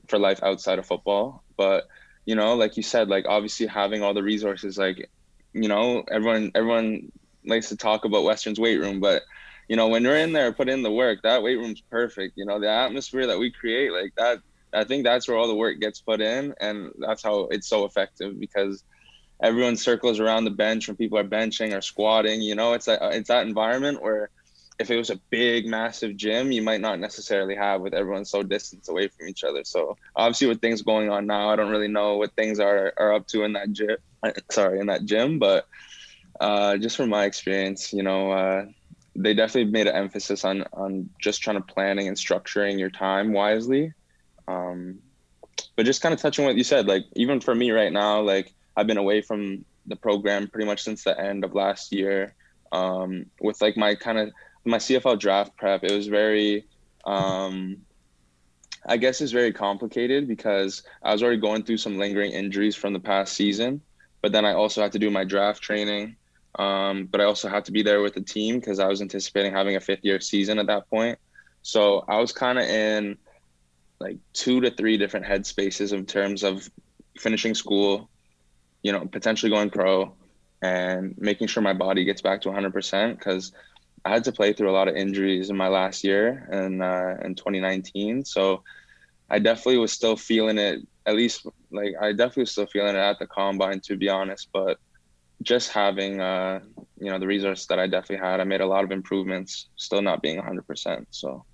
for 0.08 0.20
life 0.20 0.44
outside 0.44 0.78
of 0.78 0.86
football. 0.86 1.44
But, 1.56 1.88
you 2.26 2.36
know, 2.36 2.56
like 2.56 2.76
you 2.76 2.84
said, 2.84 3.08
like 3.08 3.26
obviously 3.30 3.66
having 3.66 4.04
all 4.04 4.14
the 4.14 4.24
resources, 4.24 4.78
like, 4.78 5.10
you 5.54 5.70
know, 5.70 6.04
everyone, 6.12 6.52
everyone 6.54 7.12
likes 7.46 7.70
to 7.70 7.78
talk 7.78 8.04
about 8.04 8.26
Western's 8.26 8.60
weight 8.60 8.80
room, 8.80 9.00
but 9.00 9.24
you 9.70 9.76
know, 9.76 9.88
when 9.88 10.04
you're 10.04 10.18
in 10.18 10.34
there, 10.34 10.52
put 10.52 10.68
in 10.68 10.82
the 10.82 10.92
work, 10.92 11.22
that 11.22 11.44
weight 11.44 11.58
room's 11.58 11.80
perfect. 11.80 12.34
You 12.36 12.46
know, 12.46 12.60
the 12.60 12.68
atmosphere 12.68 13.28
that 13.28 13.38
we 13.38 13.52
create, 13.52 13.94
like 13.94 14.14
that, 14.18 14.40
I 14.74 14.84
think 14.84 15.04
that's 15.04 15.28
where 15.28 15.38
all 15.38 15.48
the 15.48 15.56
work 15.56 15.80
gets 15.80 16.02
put 16.02 16.22
in, 16.22 16.54
and 16.60 16.92
that's 17.00 17.24
how 17.24 17.48
it's 17.52 17.68
so 17.68 17.86
effective 17.86 18.40
because 18.40 18.84
everyone 19.42 19.78
circles 19.78 20.20
around 20.20 20.44
the 20.44 20.52
bench 20.52 20.88
when 20.88 20.98
people 20.98 21.18
are 21.18 21.24
benching 21.24 21.76
or 21.76 21.82
squatting. 21.82 22.42
You 22.42 22.56
know, 22.56 22.74
it's 22.74 22.86
that 22.86 23.00
it's 23.14 23.30
that 23.30 23.48
environment 23.48 24.02
where 24.02 24.30
if 24.80 24.90
it 24.90 24.98
was 24.98 25.10
a 25.10 25.20
big, 25.30 25.66
massive 25.66 26.16
gym, 26.16 26.52
you 26.52 26.62
might 26.62 26.82
not 26.82 27.00
necessarily 27.00 27.56
have 27.56 27.82
with 27.82 27.94
everyone 27.94 28.24
so 28.24 28.44
distant 28.44 28.88
away 28.88 29.10
from 29.10 29.28
each 29.28 29.44
other. 29.44 29.64
So 29.66 29.98
obviously, 30.16 30.48
with 30.48 30.62
things 30.62 30.82
going 30.82 31.10
on 31.10 31.26
now, 31.28 31.50
I 31.50 31.56
don't 31.56 31.72
really 31.72 31.88
know 31.88 32.18
what 32.18 32.36
things 32.36 32.60
are 32.60 32.94
are 32.98 33.14
up 33.14 33.28
to 33.28 33.44
in 33.44 33.54
that 33.54 33.72
gym. 33.72 33.98
Sorry, 34.52 34.80
in 34.80 34.88
that 34.88 35.06
gym, 35.06 35.40
but 35.40 35.68
uh, 36.40 36.78
just 36.78 36.96
from 36.98 37.10
my 37.10 37.26
experience, 37.26 37.94
you 37.94 38.04
know. 38.04 38.32
Uh, 38.32 38.66
they 39.16 39.34
definitely 39.34 39.70
made 39.70 39.88
an 39.88 39.96
emphasis 39.96 40.46
on 40.46 40.64
on 40.72 41.10
just 41.20 41.42
trying 41.42 41.58
to 41.58 41.74
planning 41.74 42.08
and 42.08 42.16
structuring 42.16 42.80
your 42.80 42.92
time 42.92 43.34
wisely 43.34 43.92
um, 44.50 45.00
but 45.76 45.86
just 45.86 46.02
kind 46.02 46.14
of 46.14 46.20
touching 46.20 46.46
what 46.46 46.56
you 46.56 46.64
said, 46.64 46.88
like 46.88 47.06
even 47.16 47.40
for 47.40 47.54
me 47.54 47.72
right 47.72 47.94
now, 47.94 48.20
like 48.22 48.54
I've 48.76 48.88
been 48.88 48.98
away 48.98 49.22
from 49.22 49.64
the 49.86 49.96
program 49.96 50.48
pretty 50.48 50.66
much 50.66 50.84
since 50.84 51.04
the 51.04 51.20
end 51.20 51.44
of 51.44 51.54
last 51.54 51.94
year. 51.94 52.34
Um, 52.72 53.26
with 53.42 53.62
like 53.62 53.78
my 53.78 53.96
kind 53.96 54.18
of 54.18 54.32
my 54.66 54.78
CFL 54.78 55.20
draft 55.20 55.56
prep, 55.56 55.84
it 55.84 55.92
was 55.92 56.08
very, 56.08 56.66
um, 57.06 57.78
I 58.86 58.98
guess 58.98 59.22
it's 59.22 59.32
very 59.32 59.54
complicated 59.54 60.28
because 60.28 60.84
I 61.04 61.12
was 61.12 61.24
already 61.24 61.40
going 61.40 61.64
through 61.64 61.78
some 61.78 61.98
lingering 61.98 62.32
injuries 62.32 62.76
from 62.76 62.94
the 62.94 63.00
past 63.00 63.34
season, 63.34 63.82
but 64.22 64.32
then 64.32 64.46
I 64.46 64.54
also 64.54 64.82
had 64.82 64.92
to 64.94 65.00
do 65.00 65.10
my 65.10 65.24
draft 65.24 65.62
training. 65.62 66.16
Um, 66.56 67.06
but 67.06 67.22
I 67.22 67.26
also 67.26 67.48
had 67.48 67.64
to 67.66 67.72
be 67.72 67.84
there 67.84 68.02
with 68.02 68.16
the 68.16 68.22
team 68.22 68.60
because 68.60 68.80
I 68.80 68.88
was 68.88 69.02
anticipating 69.02 69.54
having 69.54 69.76
a 69.76 69.80
fifth 69.80 70.04
year 70.04 70.20
season 70.20 70.58
at 70.60 70.68
that 70.68 70.90
point. 70.90 71.20
So 71.62 72.04
I 72.08 72.18
was 72.18 72.32
kind 72.32 72.58
of 72.58 72.66
in 72.66 73.18
like 74.00 74.18
two 74.34 74.62
to 74.62 74.72
three 74.72 74.98
different 74.98 75.26
headspaces 75.26 75.94
in 75.94 76.06
terms 76.06 76.44
of 76.44 76.70
finishing 77.18 77.54
school, 77.54 78.10
you 78.82 78.92
know, 78.92 79.06
potentially 79.06 79.50
going 79.50 79.70
pro 79.70 80.14
and 80.62 81.16
making 81.18 81.48
sure 81.48 81.64
my 81.64 81.74
body 81.74 82.06
gets 82.06 82.22
back 82.22 82.42
to 82.42 82.50
100% 82.50 83.18
because 83.18 83.52
I 84.06 84.10
had 84.10 84.24
to 84.26 84.32
play 84.32 84.54
through 84.54 84.70
a 84.70 84.74
lot 84.74 84.88
of 84.88 84.96
injuries 84.96 85.50
in 85.50 85.58
my 85.58 85.68
last 85.68 86.04
year 86.04 86.48
and 86.52 86.82
uh, 86.82 87.16
in 87.24 87.36
2019. 87.36 88.26
So 88.26 88.64
I 89.30 89.40
definitely 89.40 89.78
was 89.78 89.92
still 89.92 90.16
feeling 90.16 90.58
it, 90.58 90.80
at 91.06 91.16
least 91.16 91.46
like 91.72 91.94
I 92.02 92.12
definitely 92.12 92.44
was 92.44 92.52
still 92.52 92.68
feeling 92.68 92.96
it 92.96 93.00
at 93.00 93.20
the 93.20 93.28
combine, 93.28 93.80
to 93.82 93.98
be 93.98 94.10
honest. 94.10 94.50
But 94.54 94.80
just 95.44 95.72
having, 95.72 96.20
uh, 96.22 96.62
you 97.00 97.10
know, 97.10 97.20
the 97.20 97.28
resources 97.28 97.68
that 97.68 97.80
I 97.80 97.88
definitely 97.88 98.26
had, 98.26 98.40
I 98.40 98.44
made 98.44 98.62
a 98.62 98.68
lot 98.68 98.84
of 98.84 98.92
improvements, 98.92 99.68
still 99.76 100.02
not 100.02 100.22
being 100.22 100.42
100%. 100.42 101.06
So 101.12 101.46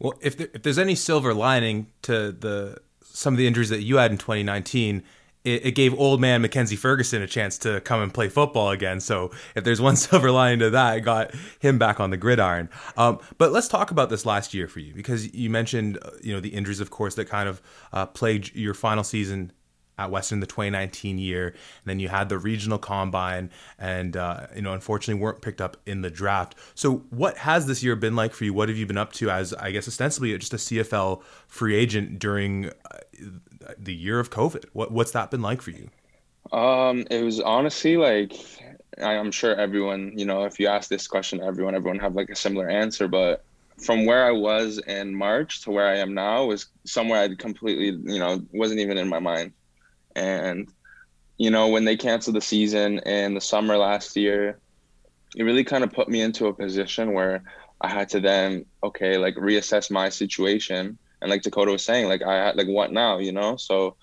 well, 0.00 0.14
if 0.20 0.36
there, 0.36 0.48
if 0.54 0.62
there's 0.62 0.78
any 0.78 0.94
silver 0.94 1.32
lining 1.32 1.86
to 2.02 2.32
the 2.32 2.78
some 3.02 3.34
of 3.34 3.38
the 3.38 3.46
injuries 3.46 3.68
that 3.68 3.82
you 3.82 3.96
had 3.96 4.10
in 4.10 4.18
2019, 4.18 5.02
it, 5.44 5.66
it, 5.66 5.70
gave 5.72 5.98
old 5.98 6.20
man 6.20 6.42
Mackenzie 6.42 6.76
Ferguson 6.76 7.22
a 7.22 7.26
chance 7.26 7.58
to 7.58 7.80
come 7.80 8.00
and 8.00 8.12
play 8.12 8.28
football 8.28 8.70
again. 8.70 9.00
So 9.00 9.30
if 9.54 9.64
there's 9.64 9.80
one 9.88 9.96
silver 9.96 10.30
lining 10.30 10.60
to 10.60 10.70
that, 10.70 10.98
it 10.98 11.00
got 11.02 11.34
him 11.58 11.78
back 11.78 12.00
on 12.00 12.10
the 12.10 12.16
gridiron. 12.16 12.70
Um, 12.96 13.18
but 13.36 13.52
let's 13.52 13.68
talk 13.68 13.90
about 13.90 14.10
this 14.10 14.24
last 14.24 14.54
year 14.54 14.68
for 14.68 14.80
you 14.80 14.94
because 14.94 15.32
you 15.34 15.50
mentioned 15.50 15.98
uh, 16.02 16.10
you 16.22 16.32
know 16.32 16.40
the 16.40 16.50
injuries, 16.50 16.80
of 16.80 16.90
course, 16.90 17.14
that 17.16 17.28
kind 17.28 17.48
of 17.48 17.60
uh, 17.92 18.06
plagued 18.06 18.54
your 18.54 18.74
final 18.74 19.04
season 19.04 19.52
at 20.00 20.10
Western 20.10 20.40
the 20.40 20.46
2019 20.46 21.18
year. 21.18 21.48
And 21.48 21.56
then 21.84 22.00
you 22.00 22.08
had 22.08 22.28
the 22.28 22.38
regional 22.38 22.78
combine, 22.78 23.50
and 23.78 24.16
uh, 24.16 24.46
you 24.54 24.62
know, 24.62 24.72
unfortunately, 24.72 25.20
weren't 25.22 25.42
picked 25.42 25.60
up 25.60 25.76
in 25.86 26.02
the 26.02 26.10
draft. 26.10 26.54
So, 26.74 27.04
what 27.10 27.38
has 27.38 27.66
this 27.66 27.82
year 27.82 27.96
been 27.96 28.16
like 28.16 28.32
for 28.32 28.44
you? 28.44 28.54
What 28.54 28.68
have 28.68 28.78
you 28.78 28.86
been 28.86 28.98
up 28.98 29.12
to 29.14 29.30
as, 29.30 29.52
I 29.54 29.70
guess, 29.70 29.86
ostensibly 29.86 30.36
just 30.38 30.54
a 30.54 30.56
CFL 30.56 31.22
free 31.46 31.76
agent 31.76 32.18
during 32.18 32.70
uh, 32.70 32.98
the 33.78 33.94
year 33.94 34.18
of 34.18 34.30
COVID? 34.30 34.64
What 34.72 34.90
what's 34.90 35.12
that 35.12 35.30
been 35.30 35.42
like 35.42 35.62
for 35.62 35.70
you? 35.70 35.90
Um, 36.52 37.06
it 37.10 37.22
was 37.22 37.40
honestly 37.40 37.96
like 37.96 38.34
I'm 38.98 39.30
sure 39.30 39.54
everyone, 39.54 40.12
you 40.16 40.24
know, 40.24 40.44
if 40.44 40.58
you 40.58 40.66
ask 40.66 40.88
this 40.88 41.06
question 41.06 41.42
everyone, 41.42 41.74
everyone 41.74 41.98
have 42.00 42.14
like 42.14 42.30
a 42.30 42.36
similar 42.36 42.68
answer, 42.68 43.08
but 43.08 43.44
from 43.78 44.04
where 44.04 44.26
I 44.26 44.32
was 44.32 44.78
in 44.78 45.14
March 45.14 45.62
to 45.62 45.70
where 45.70 45.86
I 45.86 45.96
am 45.96 46.14
now 46.14 46.44
was 46.44 46.66
somewhere 46.84 47.20
I'd 47.20 47.38
completely, 47.38 47.98
you 48.12 48.18
know, 48.18 48.42
wasn't 48.52 48.80
even 48.80 48.98
in 48.98 49.08
my 49.08 49.18
mind. 49.18 49.52
And, 50.14 50.68
you 51.38 51.50
know, 51.50 51.68
when 51.68 51.84
they 51.84 51.96
canceled 51.96 52.36
the 52.36 52.40
season 52.40 52.98
in 53.00 53.34
the 53.34 53.40
summer 53.40 53.76
last 53.76 54.16
year, 54.16 54.58
it 55.36 55.42
really 55.42 55.64
kind 55.64 55.84
of 55.84 55.92
put 55.92 56.08
me 56.08 56.20
into 56.20 56.46
a 56.46 56.54
position 56.54 57.12
where 57.12 57.44
I 57.80 57.88
had 57.88 58.08
to 58.10 58.20
then, 58.20 58.66
okay, 58.82 59.16
like 59.16 59.36
reassess 59.36 59.90
my 59.90 60.08
situation. 60.08 60.98
And 61.22 61.30
like 61.30 61.42
Dakota 61.42 61.72
was 61.72 61.84
saying, 61.84 62.08
like 62.08 62.22
I 62.22 62.52
like 62.52 62.66
what 62.66 62.92
now, 62.92 63.18
you 63.18 63.32
know? 63.32 63.56
So 63.56 63.96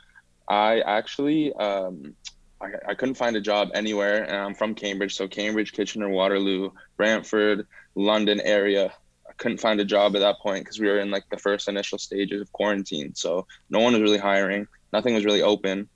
I 0.48 0.82
actually 0.82 1.54
um 1.54 2.16
I, 2.62 2.68
I 2.90 2.94
couldn't 2.96 3.16
find 3.16 3.36
a 3.36 3.42
job 3.42 3.70
anywhere 3.74 4.24
and 4.24 4.36
I'm 4.36 4.56
from 4.56 4.74
Cambridge. 4.74 5.16
So 5.16 5.28
Cambridge, 5.28 5.74
Kitchener, 5.74 6.10
Waterloo, 6.10 6.72
Brantford, 6.96 7.68
London 7.96 8.42
area. 8.44 8.94
I 9.30 9.34
couldn't 9.34 9.60
find 9.60 9.80
a 9.80 9.86
job 9.86 10.16
at 10.16 10.20
that 10.20 10.40
point 10.40 10.64
because 10.64 10.80
we 10.80 10.88
were 10.88 11.00
in 11.00 11.12
like 11.12 11.26
the 11.30 11.38
first 11.38 11.68
initial 11.68 11.98
stages 11.98 12.42
of 12.42 12.52
quarantine. 12.52 13.14
So 13.14 13.46
no 13.70 13.80
one 13.80 13.94
was 13.94 14.02
really 14.02 14.18
hiring. 14.18 14.68
Nothing 14.94 15.14
was 15.14 15.26
really 15.26 15.42
open. 15.42 15.90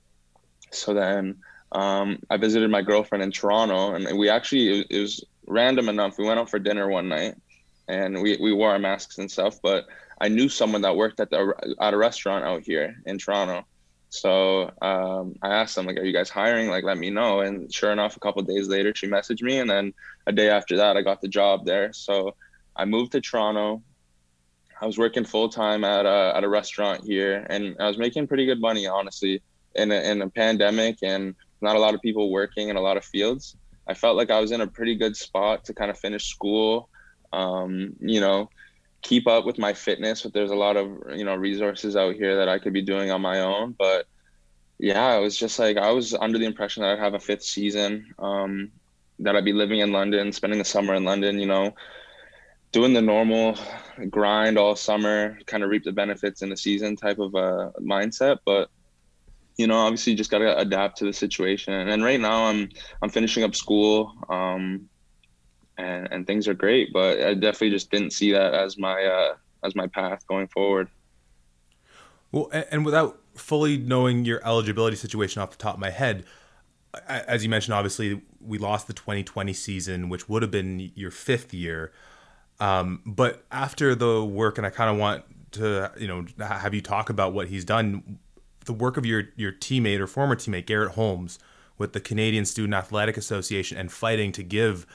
So 0.72 0.94
then 0.94 1.38
um, 1.72 2.18
I 2.30 2.36
visited 2.36 2.70
my 2.70 2.82
girlfriend 2.82 3.22
in 3.22 3.30
Toronto, 3.32 3.94
and 3.94 4.18
we 4.18 4.28
actually 4.28 4.86
it, 4.90 5.00
was 5.00 5.24
random 5.46 5.88
enough. 5.88 6.18
We 6.18 6.26
went 6.26 6.38
out 6.40 6.50
for 6.50 6.58
dinner 6.58 6.88
one 6.88 7.08
night, 7.08 7.34
and 7.88 8.22
we 8.22 8.36
we 8.40 8.52
wore 8.52 8.70
our 8.72 8.78
masks 8.78 9.18
and 9.18 9.30
stuff. 9.30 9.60
But 9.62 9.86
I 10.20 10.28
knew 10.28 10.48
someone 10.48 10.82
that 10.82 10.96
worked 10.96 11.20
at 11.20 11.30
the 11.30 11.54
at 11.80 11.94
a 11.94 11.96
restaurant 11.96 12.44
out 12.44 12.62
here 12.62 12.96
in 13.06 13.18
Toronto, 13.18 13.64
So 14.10 14.70
um, 14.82 15.36
I 15.42 15.48
asked 15.54 15.74
them 15.76 15.86
like, 15.86 15.98
"Are 15.98 16.04
you 16.04 16.12
guys 16.12 16.30
hiring? 16.30 16.68
Like, 16.68 16.84
let 16.84 16.98
me 16.98 17.10
know." 17.10 17.40
And 17.40 17.72
sure 17.72 17.92
enough, 17.92 18.16
a 18.16 18.20
couple 18.20 18.42
days 18.42 18.68
later, 18.68 18.92
she 18.94 19.06
messaged 19.08 19.42
me, 19.42 19.58
and 19.58 19.70
then 19.70 19.94
a 20.26 20.32
day 20.32 20.50
after 20.50 20.76
that, 20.78 20.96
I 20.96 21.02
got 21.02 21.20
the 21.22 21.28
job 21.28 21.64
there. 21.64 21.92
So 21.92 22.34
I 22.76 22.84
moved 22.84 23.12
to 23.12 23.20
Toronto. 23.20 23.82
I 24.80 24.86
was 24.86 24.98
working 24.98 25.24
full 25.24 25.48
time 25.48 25.84
at 25.84 26.06
a 26.06 26.32
at 26.36 26.44
a 26.44 26.48
restaurant 26.48 27.04
here, 27.04 27.46
and 27.48 27.76
I 27.80 27.86
was 27.88 27.98
making 27.98 28.26
pretty 28.26 28.46
good 28.46 28.60
money, 28.60 28.86
honestly, 28.86 29.42
in 29.74 29.90
a, 29.90 30.00
in 30.10 30.22
a 30.22 30.30
pandemic 30.30 30.98
and 31.02 31.34
not 31.60 31.76
a 31.76 31.78
lot 31.78 31.94
of 31.94 32.02
people 32.02 32.30
working 32.30 32.68
in 32.68 32.76
a 32.76 32.80
lot 32.80 32.96
of 32.96 33.04
fields. 33.04 33.56
I 33.86 33.94
felt 33.94 34.16
like 34.16 34.30
I 34.30 34.40
was 34.40 34.52
in 34.52 34.60
a 34.60 34.66
pretty 34.66 34.94
good 34.94 35.16
spot 35.16 35.64
to 35.64 35.74
kind 35.74 35.90
of 35.90 35.98
finish 35.98 36.26
school. 36.26 36.88
Um, 37.32 37.94
you 38.00 38.20
know, 38.20 38.48
keep 39.02 39.26
up 39.26 39.44
with 39.44 39.58
my 39.58 39.74
fitness 39.74 40.22
but 40.22 40.32
there's 40.32 40.52
a 40.52 40.56
lot 40.56 40.76
of 40.76 40.88
you 41.14 41.24
know 41.24 41.34
resources 41.34 41.96
out 41.96 42.14
here 42.14 42.36
that 42.36 42.48
i 42.48 42.58
could 42.58 42.72
be 42.72 42.82
doing 42.82 43.10
on 43.10 43.20
my 43.20 43.40
own 43.40 43.74
but 43.76 44.06
yeah 44.78 45.16
it 45.16 45.20
was 45.20 45.36
just 45.36 45.58
like 45.58 45.76
i 45.76 45.90
was 45.90 46.14
under 46.14 46.38
the 46.38 46.46
impression 46.46 46.82
that 46.82 46.92
i'd 46.92 46.98
have 46.98 47.14
a 47.14 47.20
fifth 47.20 47.42
season 47.42 48.14
um, 48.20 48.70
that 49.18 49.36
i'd 49.36 49.44
be 49.44 49.52
living 49.52 49.80
in 49.80 49.92
london 49.92 50.32
spending 50.32 50.58
the 50.58 50.64
summer 50.64 50.94
in 50.94 51.04
london 51.04 51.38
you 51.38 51.46
know 51.46 51.74
doing 52.70 52.94
the 52.94 53.02
normal 53.02 53.58
grind 54.08 54.56
all 54.56 54.74
summer 54.74 55.36
kind 55.46 55.62
of 55.62 55.68
reap 55.68 55.84
the 55.84 55.92
benefits 55.92 56.42
in 56.42 56.48
the 56.48 56.56
season 56.56 56.96
type 56.96 57.18
of 57.18 57.34
uh, 57.34 57.70
mindset 57.80 58.38
but 58.46 58.70
you 59.56 59.66
know 59.66 59.76
obviously 59.76 60.12
you 60.12 60.16
just 60.16 60.30
got 60.30 60.38
to 60.38 60.58
adapt 60.58 60.98
to 60.98 61.04
the 61.04 61.12
situation 61.12 61.72
and 61.72 62.02
right 62.02 62.20
now 62.20 62.44
i'm 62.44 62.68
i'm 63.02 63.10
finishing 63.10 63.44
up 63.44 63.54
school 63.54 64.14
um, 64.28 64.88
and 65.78 66.08
and 66.10 66.26
things 66.26 66.48
are 66.48 66.54
great. 66.54 66.92
But 66.92 67.20
I 67.20 67.34
definitely 67.34 67.70
just 67.70 67.90
didn't 67.90 68.12
see 68.12 68.32
that 68.32 68.54
as 68.54 68.78
my 68.78 69.04
uh, 69.04 69.34
as 69.64 69.74
my 69.74 69.86
path 69.86 70.26
going 70.26 70.48
forward. 70.48 70.88
Well, 72.30 72.50
and 72.70 72.84
without 72.84 73.18
fully 73.34 73.76
knowing 73.76 74.24
your 74.24 74.44
eligibility 74.46 74.96
situation 74.96 75.42
off 75.42 75.50
the 75.50 75.56
top 75.56 75.74
of 75.74 75.80
my 75.80 75.90
head, 75.90 76.24
as 77.06 77.42
you 77.42 77.50
mentioned, 77.50 77.74
obviously 77.74 78.22
we 78.40 78.58
lost 78.58 78.86
the 78.86 78.94
2020 78.94 79.52
season, 79.52 80.08
which 80.08 80.28
would 80.28 80.42
have 80.42 80.50
been 80.50 80.92
your 80.94 81.10
fifth 81.10 81.52
year. 81.52 81.92
Um, 82.58 83.02
but 83.04 83.44
after 83.50 83.94
the 83.94 84.24
work, 84.24 84.56
and 84.56 84.66
I 84.66 84.70
kind 84.70 84.90
of 84.90 84.96
want 84.96 85.24
to, 85.52 85.90
you 85.98 86.06
know, 86.06 86.24
have 86.38 86.72
you 86.72 86.80
talk 86.80 87.10
about 87.10 87.34
what 87.34 87.48
he's 87.48 87.66
done, 87.66 88.18
the 88.64 88.72
work 88.72 88.96
of 88.96 89.06
your 89.06 89.24
your 89.36 89.52
teammate 89.52 89.98
or 90.00 90.06
former 90.06 90.36
teammate 90.36 90.66
Garrett 90.66 90.92
Holmes 90.92 91.38
with 91.78 91.92
the 91.92 92.00
Canadian 92.00 92.44
Student 92.44 92.74
Athletic 92.74 93.16
Association 93.16 93.78
and 93.78 93.90
fighting 93.90 94.32
to 94.32 94.42
give 94.42 94.86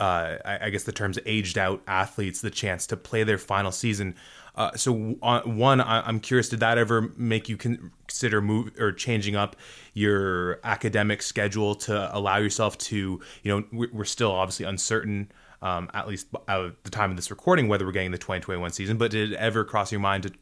uh, 0.00 0.38
I, 0.44 0.58
I, 0.62 0.70
guess 0.70 0.82
the 0.82 0.92
terms 0.92 1.20
aged 1.24 1.56
out 1.56 1.80
athletes 1.86 2.40
the 2.40 2.50
chance 2.50 2.86
to 2.88 2.96
play 2.96 3.22
their 3.22 3.38
final 3.38 3.70
season. 3.70 4.16
Uh, 4.56 4.72
so 4.74 5.16
uh, 5.22 5.42
one, 5.42 5.80
I, 5.80 6.08
am 6.08 6.18
curious, 6.18 6.48
did 6.48 6.60
that 6.60 6.78
ever 6.78 7.12
make 7.16 7.48
you 7.48 7.56
consider 7.56 8.40
move 8.40 8.72
or 8.80 8.90
changing 8.90 9.36
up 9.36 9.54
your 9.92 10.58
academic 10.64 11.22
schedule 11.22 11.76
to 11.76 12.16
allow 12.16 12.38
yourself 12.38 12.76
to, 12.78 13.20
you 13.42 13.62
know, 13.72 13.88
we're 13.92 14.04
still 14.04 14.32
obviously 14.32 14.66
uncertain, 14.66 15.30
um, 15.62 15.88
at 15.94 16.08
least 16.08 16.26
at 16.48 16.82
the 16.82 16.90
time 16.90 17.10
of 17.10 17.16
this 17.16 17.30
recording, 17.30 17.68
whether 17.68 17.86
we're 17.86 17.92
getting 17.92 18.10
the 18.10 18.18
2021 18.18 18.72
season. 18.72 18.96
But 18.96 19.12
did 19.12 19.32
it 19.32 19.36
ever 19.36 19.64
cross 19.64 19.92
your 19.92 20.00
mind 20.00 20.24
to 20.24 20.32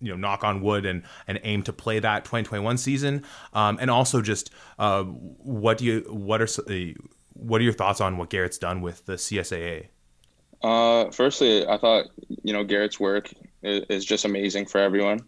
you 0.00 0.10
know 0.10 0.16
knock 0.16 0.44
on 0.44 0.60
wood 0.60 0.84
and 0.84 1.02
and 1.26 1.40
aim 1.42 1.62
to 1.62 1.72
play 1.72 1.98
that 1.98 2.24
2021 2.24 2.76
season 2.78 3.24
um, 3.54 3.78
and 3.80 3.90
also 3.90 4.20
just 4.20 4.50
uh, 4.78 5.02
what 5.02 5.78
do 5.78 5.84
you 5.84 6.00
what 6.08 6.42
are 6.42 6.48
what 7.38 7.60
are 7.60 7.64
your 7.64 7.72
thoughts 7.72 8.00
on 8.00 8.16
what 8.16 8.30
Garrett's 8.30 8.58
done 8.58 8.80
with 8.80 9.04
the 9.06 9.14
CSAA? 9.14 9.86
Uh, 10.62 11.10
firstly, 11.10 11.66
I 11.66 11.76
thought 11.76 12.06
you 12.42 12.52
know 12.52 12.64
Garrett's 12.64 12.98
work 12.98 13.32
is, 13.62 13.84
is 13.88 14.04
just 14.04 14.24
amazing 14.24 14.66
for 14.66 14.78
everyone. 14.78 15.20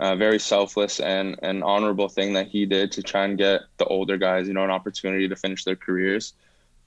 Uh, 0.00 0.14
very 0.14 0.38
selfless 0.38 1.00
and 1.00 1.36
an 1.42 1.62
honorable 1.64 2.08
thing 2.08 2.32
that 2.34 2.46
he 2.46 2.64
did 2.64 2.92
to 2.92 3.02
try 3.02 3.24
and 3.24 3.36
get 3.36 3.62
the 3.78 3.84
older 3.86 4.16
guys, 4.16 4.46
you 4.46 4.54
know, 4.54 4.62
an 4.62 4.70
opportunity 4.70 5.28
to 5.28 5.34
finish 5.34 5.64
their 5.64 5.74
careers. 5.74 6.34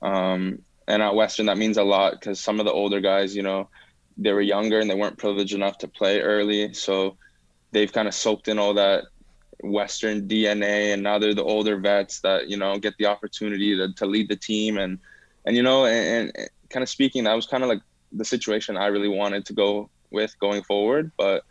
Um, 0.02 0.62
and 0.88 1.04
at 1.04 1.13
Western, 1.13 1.48
that 1.48 1.58
means 1.58 1.76
a 1.76 1.84
lot 1.84 2.13
because 2.13 2.39
some 2.39 2.62
of 2.62 2.65
the 2.65 2.72
older 2.72 3.02
guys, 3.02 3.36
you 3.36 3.44
know, 3.44 3.67
they 4.17 4.34
were 4.34 4.41
younger 4.41 4.80
and 4.80 4.89
they 4.89 4.95
weren't 4.95 5.17
privileged 5.17 5.54
enough 5.54 5.78
to 5.80 5.88
play 5.88 6.21
early, 6.21 6.74
so 6.74 7.17
they've 7.71 7.91
kind 7.91 8.08
of 8.08 8.13
soaked 8.13 8.47
in 8.47 8.60
all 8.60 8.74
that 8.76 9.06
Western 9.63 10.28
DNA, 10.28 10.93
and 10.93 11.04
now 11.04 11.19
they're 11.19 11.36
the 11.36 11.43
older 11.43 11.78
vets 11.78 12.21
that 12.21 12.50
you 12.50 12.58
know 12.58 12.78
get 12.78 12.97
the 12.97 13.06
opportunity 13.06 13.76
to, 13.78 13.93
to 13.93 14.06
lead 14.06 14.30
the 14.30 14.36
team, 14.36 14.78
and 14.78 15.00
and 15.45 15.56
you 15.56 15.63
know, 15.63 15.86
and, 15.86 16.32
and 16.36 16.50
kind 16.69 16.84
of 16.84 16.89
speaking, 16.89 17.26
that 17.26 17.36
was 17.36 17.45
kind 17.45 17.63
of 17.63 17.69
like 17.69 17.82
the 18.12 18.26
situation 18.26 18.78
I 18.78 18.88
really 18.88 19.08
wanted 19.08 19.45
to 19.47 19.54
go 19.54 19.89
with 20.10 20.38
going 20.39 20.63
forward. 20.63 21.12
But 21.17 21.43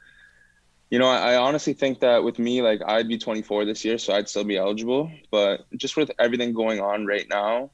you 0.91 0.99
know, 0.99 1.09
I, 1.09 1.33
I, 1.33 1.37
honestly 1.37 1.73
think 1.73 2.01
that 2.01 2.25
with 2.25 2.39
me, 2.39 2.63
like 2.63 2.83
I'd 2.85 3.09
be 3.09 3.19
24 3.19 3.65
this 3.65 3.85
year, 3.85 3.97
so 3.99 4.13
I'd 4.13 4.29
still 4.29 4.45
be 4.45 4.57
eligible. 4.57 5.11
But 5.31 5.61
just 5.77 5.97
with 5.97 6.11
everything 6.19 6.53
going 6.53 6.81
on 6.81 7.07
right 7.07 7.27
now, 7.29 7.71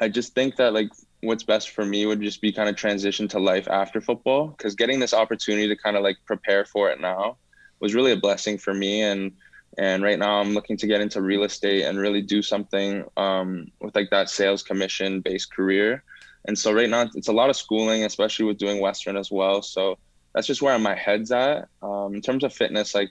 I 0.00 0.08
just 0.08 0.34
think 0.34 0.56
that 0.56 0.74
like 0.74 0.90
what's 1.26 1.42
best 1.42 1.70
for 1.70 1.84
me 1.84 2.06
would 2.06 2.20
just 2.20 2.40
be 2.40 2.52
kind 2.52 2.68
of 2.68 2.76
transition 2.76 3.28
to 3.28 3.38
life 3.38 3.68
after 3.68 4.00
football 4.00 4.48
because 4.48 4.74
getting 4.74 5.00
this 5.00 5.14
opportunity 5.14 5.68
to 5.68 5.76
kind 5.76 5.96
of 5.96 6.02
like 6.02 6.16
prepare 6.24 6.64
for 6.64 6.90
it 6.90 7.00
now 7.00 7.36
was 7.80 7.94
really 7.94 8.12
a 8.12 8.16
blessing 8.16 8.56
for 8.56 8.72
me 8.72 9.02
and 9.02 9.32
and 9.78 10.02
right 10.02 10.18
now 10.18 10.40
i'm 10.40 10.54
looking 10.54 10.76
to 10.76 10.86
get 10.86 11.00
into 11.00 11.20
real 11.20 11.44
estate 11.44 11.84
and 11.84 11.98
really 11.98 12.22
do 12.22 12.40
something 12.40 13.04
um, 13.16 13.70
with 13.80 13.94
like 13.94 14.10
that 14.10 14.30
sales 14.30 14.62
commission 14.62 15.20
based 15.20 15.52
career. 15.52 16.02
And 16.48 16.56
so 16.56 16.72
right 16.72 16.88
now 16.88 17.10
it's 17.14 17.28
a 17.28 17.32
lot 17.32 17.50
of 17.50 17.56
schooling 17.56 18.04
especially 18.04 18.44
with 18.44 18.56
doing 18.56 18.80
western 18.80 19.16
as 19.16 19.30
well. 19.32 19.62
So 19.62 19.98
that's 20.32 20.46
just 20.46 20.62
where 20.62 20.78
my 20.78 20.94
head's 20.94 21.32
at. 21.32 21.68
Um, 21.82 22.14
in 22.14 22.22
terms 22.22 22.44
of 22.44 22.52
fitness 22.52 22.94
like 22.94 23.10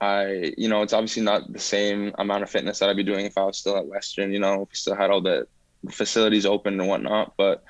i 0.00 0.52
you 0.58 0.68
know 0.68 0.82
it's 0.82 0.92
obviously 0.92 1.22
not 1.22 1.50
the 1.52 1.58
same 1.58 2.12
amount 2.18 2.42
of 2.42 2.50
fitness 2.50 2.78
that 2.78 2.90
i'd 2.90 2.96
be 2.96 3.02
doing 3.02 3.24
if 3.24 3.38
i 3.38 3.44
was 3.44 3.56
still 3.56 3.76
at 3.78 3.86
western 3.86 4.30
you 4.30 4.38
know 4.38 4.62
if 4.62 4.68
we 4.68 4.74
still 4.74 4.94
had 4.94 5.10
all 5.10 5.22
the 5.22 5.46
facilities 5.90 6.46
open 6.46 6.78
and 6.80 6.88
whatnot 6.88 7.34
but 7.36 7.64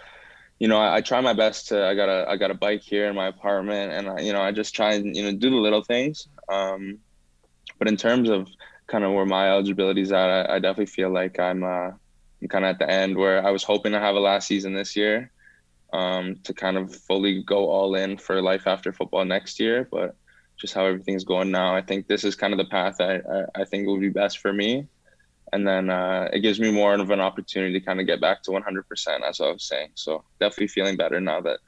you 0.58 0.68
know, 0.68 0.78
I, 0.78 0.96
I, 0.96 1.00
try 1.02 1.20
my 1.20 1.34
best 1.34 1.68
to. 1.68 1.86
I 1.86 1.94
got 1.94 2.08
a 2.08 2.26
I 2.28 2.36
got 2.36 2.50
a 2.50 2.54
bike 2.54 2.82
here 2.82 3.06
in 3.08 3.14
my 3.14 3.26
apartment, 3.26 3.92
and 3.92 4.08
I, 4.08 4.20
you 4.20 4.32
know, 4.32 4.40
I 4.40 4.52
just 4.52 4.74
try 4.74 4.94
and 4.94 5.14
you 5.14 5.22
know 5.22 5.32
do 5.32 5.50
the 5.50 5.56
little 5.56 5.82
things. 5.82 6.28
Um, 6.48 6.98
but 7.78 7.88
in 7.88 7.96
terms 7.96 8.30
of 8.30 8.48
kind 8.86 9.04
of 9.04 9.12
where 9.12 9.26
my 9.26 9.50
eligibility 9.50 10.00
is 10.00 10.12
at, 10.12 10.50
I, 10.50 10.56
I 10.56 10.58
definitely 10.58 10.86
feel 10.86 11.10
like 11.10 11.38
I'm 11.38 11.62
uh, 11.62 11.90
I'm 12.40 12.48
kind 12.48 12.64
of 12.64 12.70
at 12.70 12.78
the 12.78 12.90
end 12.90 13.16
where 13.16 13.46
I 13.46 13.50
was 13.50 13.64
hoping 13.64 13.92
to 13.92 14.00
have 14.00 14.16
a 14.16 14.20
last 14.20 14.48
season 14.48 14.72
this 14.72 14.96
year, 14.96 15.30
um, 15.92 16.36
to 16.44 16.54
kind 16.54 16.78
of 16.78 16.94
fully 16.94 17.42
go 17.42 17.68
all 17.68 17.94
in 17.94 18.16
for 18.16 18.40
life 18.40 18.66
after 18.66 18.92
football 18.92 19.26
next 19.26 19.60
year. 19.60 19.86
But 19.90 20.16
just 20.56 20.72
how 20.72 20.86
everything's 20.86 21.24
going 21.24 21.50
now, 21.50 21.76
I 21.76 21.82
think 21.82 22.06
this 22.06 22.24
is 22.24 22.34
kind 22.34 22.54
of 22.54 22.58
the 22.58 22.64
path 22.64 22.98
I 22.98 23.16
I, 23.16 23.60
I 23.60 23.64
think 23.66 23.86
would 23.88 24.00
be 24.00 24.08
best 24.08 24.38
for 24.38 24.54
me 24.54 24.86
and 25.52 25.66
then 25.66 25.90
uh, 25.90 26.28
it 26.32 26.40
gives 26.40 26.58
me 26.58 26.70
more 26.70 26.94
of 26.94 27.10
an 27.10 27.20
opportunity 27.20 27.78
to 27.78 27.84
kind 27.84 28.00
of 28.00 28.06
get 28.06 28.20
back 28.20 28.42
to 28.42 28.50
100% 28.50 29.28
as 29.28 29.40
I 29.40 29.50
was 29.50 29.64
saying. 29.64 29.90
So 29.94 30.24
definitely 30.40 30.68
feeling 30.68 30.96
better 30.96 31.20
now 31.20 31.40
that 31.42 31.60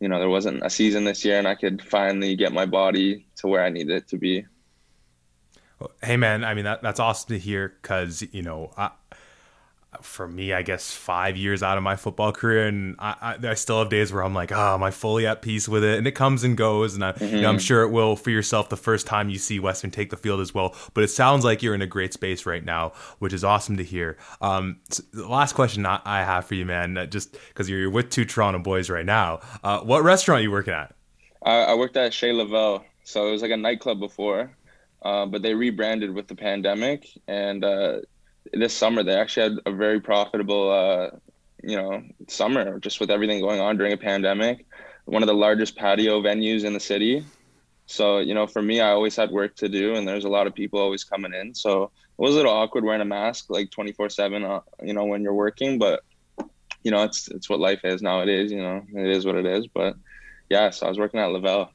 you 0.00 0.08
know 0.08 0.18
there 0.18 0.28
wasn't 0.28 0.64
a 0.64 0.70
season 0.70 1.04
this 1.04 1.24
year 1.24 1.38
and 1.38 1.46
I 1.46 1.54
could 1.54 1.82
finally 1.82 2.36
get 2.36 2.52
my 2.52 2.66
body 2.66 3.26
to 3.36 3.48
where 3.48 3.64
I 3.64 3.68
needed 3.68 3.96
it 3.96 4.08
to 4.08 4.16
be. 4.16 4.46
Hey 6.02 6.16
man, 6.16 6.44
I 6.44 6.54
mean 6.54 6.64
that 6.64 6.82
that's 6.82 7.00
awesome 7.00 7.28
to 7.28 7.38
hear 7.38 7.74
because 7.82 8.22
you 8.32 8.42
know 8.42 8.72
I, 8.76 8.90
for 10.02 10.28
me, 10.28 10.52
I 10.52 10.62
guess 10.62 10.92
five 10.92 11.36
years 11.36 11.62
out 11.62 11.76
of 11.76 11.82
my 11.82 11.96
football 11.96 12.32
career, 12.32 12.66
and 12.66 12.94
I, 12.98 13.36
I, 13.42 13.48
I, 13.48 13.54
still 13.54 13.80
have 13.80 13.88
days 13.88 14.12
where 14.12 14.22
I'm 14.22 14.34
like, 14.34 14.52
oh, 14.52 14.74
am 14.74 14.82
I 14.82 14.90
fully 14.92 15.26
at 15.26 15.42
peace 15.42 15.68
with 15.68 15.82
it? 15.82 15.98
And 15.98 16.06
it 16.06 16.12
comes 16.12 16.44
and 16.44 16.56
goes, 16.56 16.94
and 16.94 17.04
I, 17.04 17.12
mm-hmm. 17.12 17.24
you 17.24 17.42
know, 17.42 17.48
I'm 17.48 17.56
mm-hmm. 17.56 17.60
sure 17.60 17.82
it 17.82 17.90
will 17.90 18.14
for 18.14 18.30
yourself 18.30 18.68
the 18.68 18.76
first 18.76 19.06
time 19.06 19.30
you 19.30 19.38
see 19.38 19.58
Western 19.58 19.90
take 19.90 20.10
the 20.10 20.16
field 20.16 20.40
as 20.40 20.54
well. 20.54 20.76
But 20.94 21.04
it 21.04 21.08
sounds 21.08 21.44
like 21.44 21.62
you're 21.62 21.74
in 21.74 21.82
a 21.82 21.88
great 21.88 22.12
space 22.12 22.46
right 22.46 22.64
now, 22.64 22.92
which 23.18 23.32
is 23.32 23.42
awesome 23.42 23.76
to 23.78 23.84
hear. 23.84 24.16
Um, 24.40 24.78
so 24.90 25.02
the 25.12 25.28
last 25.28 25.54
question 25.54 25.84
I, 25.84 26.00
I 26.04 26.20
have 26.20 26.46
for 26.46 26.54
you, 26.54 26.66
man, 26.66 26.96
uh, 26.96 27.06
just 27.06 27.36
because 27.48 27.68
you're 27.68 27.90
with 27.90 28.10
two 28.10 28.24
Toronto 28.24 28.60
boys 28.60 28.90
right 28.90 29.06
now, 29.06 29.40
uh, 29.64 29.80
what 29.80 30.04
restaurant 30.04 30.40
are 30.40 30.42
you 30.42 30.52
working 30.52 30.74
at? 30.74 30.94
I, 31.42 31.74
worked 31.74 31.96
at 31.96 32.12
Chez 32.12 32.32
Lavelle, 32.32 32.84
so 33.02 33.26
it 33.26 33.32
was 33.32 33.42
like 33.42 33.50
a 33.50 33.56
nightclub 33.56 33.98
before, 33.98 34.52
uh, 35.02 35.26
but 35.26 35.42
they 35.42 35.54
rebranded 35.54 36.14
with 36.14 36.28
the 36.28 36.34
pandemic 36.34 37.08
and 37.26 37.64
uh, 37.64 38.00
this 38.52 38.76
summer 38.76 39.02
they 39.02 39.14
actually 39.14 39.50
had 39.50 39.58
a 39.66 39.72
very 39.72 40.00
profitable 40.00 40.70
uh, 40.70 41.10
you 41.62 41.76
know 41.76 42.02
summer 42.28 42.78
just 42.78 43.00
with 43.00 43.10
everything 43.10 43.40
going 43.40 43.60
on 43.60 43.76
during 43.76 43.92
a 43.92 43.96
pandemic. 43.96 44.66
One 45.04 45.22
of 45.22 45.26
the 45.26 45.34
largest 45.34 45.76
patio 45.76 46.20
venues 46.20 46.64
in 46.64 46.72
the 46.72 46.80
city. 46.80 47.24
So 47.86 48.18
you 48.18 48.34
know 48.34 48.46
for 48.46 48.62
me 48.62 48.80
i 48.80 48.90
always 48.90 49.16
had 49.16 49.30
work 49.30 49.56
to 49.56 49.68
do 49.68 49.94
and 49.94 50.06
there's 50.06 50.24
a 50.24 50.28
lot 50.28 50.46
of 50.46 50.54
people 50.54 50.80
always 50.80 51.04
coming 51.04 51.34
in. 51.34 51.54
So 51.54 51.84
it 51.84 51.90
was 52.16 52.34
a 52.34 52.36
little 52.36 52.52
awkward 52.52 52.84
wearing 52.84 53.00
a 53.00 53.06
mask 53.06 53.46
like 53.48 53.70
24 53.70 54.10
7 54.10 54.44
uh, 54.44 54.60
you 54.82 54.92
know 54.92 55.04
when 55.04 55.22
you're 55.22 55.34
working 55.34 55.78
but 55.78 56.02
you 56.82 56.90
know 56.90 57.02
it's 57.02 57.28
it's 57.28 57.48
what 57.48 57.60
life 57.60 57.80
is 57.84 58.02
nowadays 58.02 58.50
you 58.50 58.62
know 58.62 58.82
it 58.94 59.08
is 59.08 59.24
what 59.26 59.36
it 59.36 59.46
is 59.46 59.66
but 59.66 59.94
yeah 60.48 60.70
so 60.70 60.86
i 60.86 60.88
was 60.88 60.98
working 60.98 61.20
at 61.20 61.30
lavelle 61.30 61.70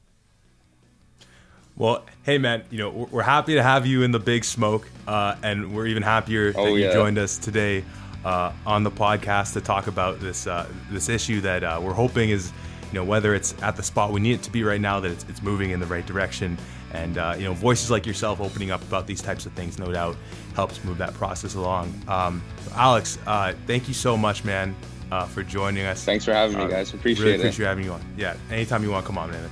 well, 1.76 2.04
hey 2.22 2.38
man, 2.38 2.64
you 2.70 2.78
know 2.78 3.08
we're 3.10 3.22
happy 3.22 3.54
to 3.54 3.62
have 3.62 3.86
you 3.86 4.02
in 4.02 4.10
the 4.10 4.18
big 4.18 4.44
smoke, 4.44 4.88
uh, 5.06 5.36
and 5.42 5.74
we're 5.74 5.86
even 5.86 6.02
happier 6.02 6.52
oh, 6.56 6.64
that 6.64 6.72
you 6.72 6.84
yeah. 6.84 6.92
joined 6.92 7.18
us 7.18 7.36
today 7.36 7.84
uh, 8.24 8.52
on 8.66 8.82
the 8.82 8.90
podcast 8.90 9.52
to 9.52 9.60
talk 9.60 9.86
about 9.86 10.18
this 10.20 10.46
uh, 10.46 10.66
this 10.90 11.08
issue 11.08 11.40
that 11.42 11.62
uh, 11.62 11.78
we're 11.82 11.92
hoping 11.92 12.30
is, 12.30 12.52
you 12.88 12.94
know, 12.94 13.04
whether 13.04 13.34
it's 13.34 13.54
at 13.62 13.76
the 13.76 13.82
spot 13.82 14.12
we 14.12 14.20
need 14.20 14.32
it 14.34 14.42
to 14.42 14.50
be 14.50 14.64
right 14.64 14.80
now, 14.80 15.00
that 15.00 15.10
it's, 15.10 15.24
it's 15.28 15.42
moving 15.42 15.70
in 15.70 15.80
the 15.80 15.86
right 15.86 16.06
direction, 16.06 16.56
And 16.92 17.18
uh, 17.18 17.34
you 17.36 17.44
know, 17.44 17.52
voices 17.52 17.90
like 17.90 18.06
yourself 18.06 18.40
opening 18.40 18.70
up 18.70 18.82
about 18.82 19.06
these 19.06 19.20
types 19.20 19.44
of 19.46 19.52
things, 19.52 19.78
no 19.78 19.92
doubt, 19.92 20.16
helps 20.54 20.82
move 20.84 20.98
that 20.98 21.14
process 21.14 21.54
along. 21.54 21.92
Um, 22.08 22.42
Alex, 22.74 23.18
uh, 23.26 23.52
thank 23.66 23.86
you 23.86 23.94
so 23.94 24.16
much, 24.16 24.44
man, 24.44 24.74
uh, 25.12 25.26
for 25.26 25.42
joining 25.42 25.84
us. 25.84 26.04
Thanks 26.04 26.24
for 26.24 26.32
having 26.32 26.58
me, 26.58 26.68
guys. 26.68 26.94
Appreciate 26.94 27.24
really 27.24 27.34
it. 27.34 27.40
Appreciate 27.40 27.66
having 27.66 27.84
you 27.84 27.92
on. 27.92 28.00
Yeah, 28.16 28.36
anytime 28.50 28.82
you 28.82 28.90
want, 28.90 29.04
come 29.04 29.18
on, 29.18 29.30
man. 29.30 29.50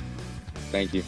Thank 0.71 0.95
you. 0.95 1.03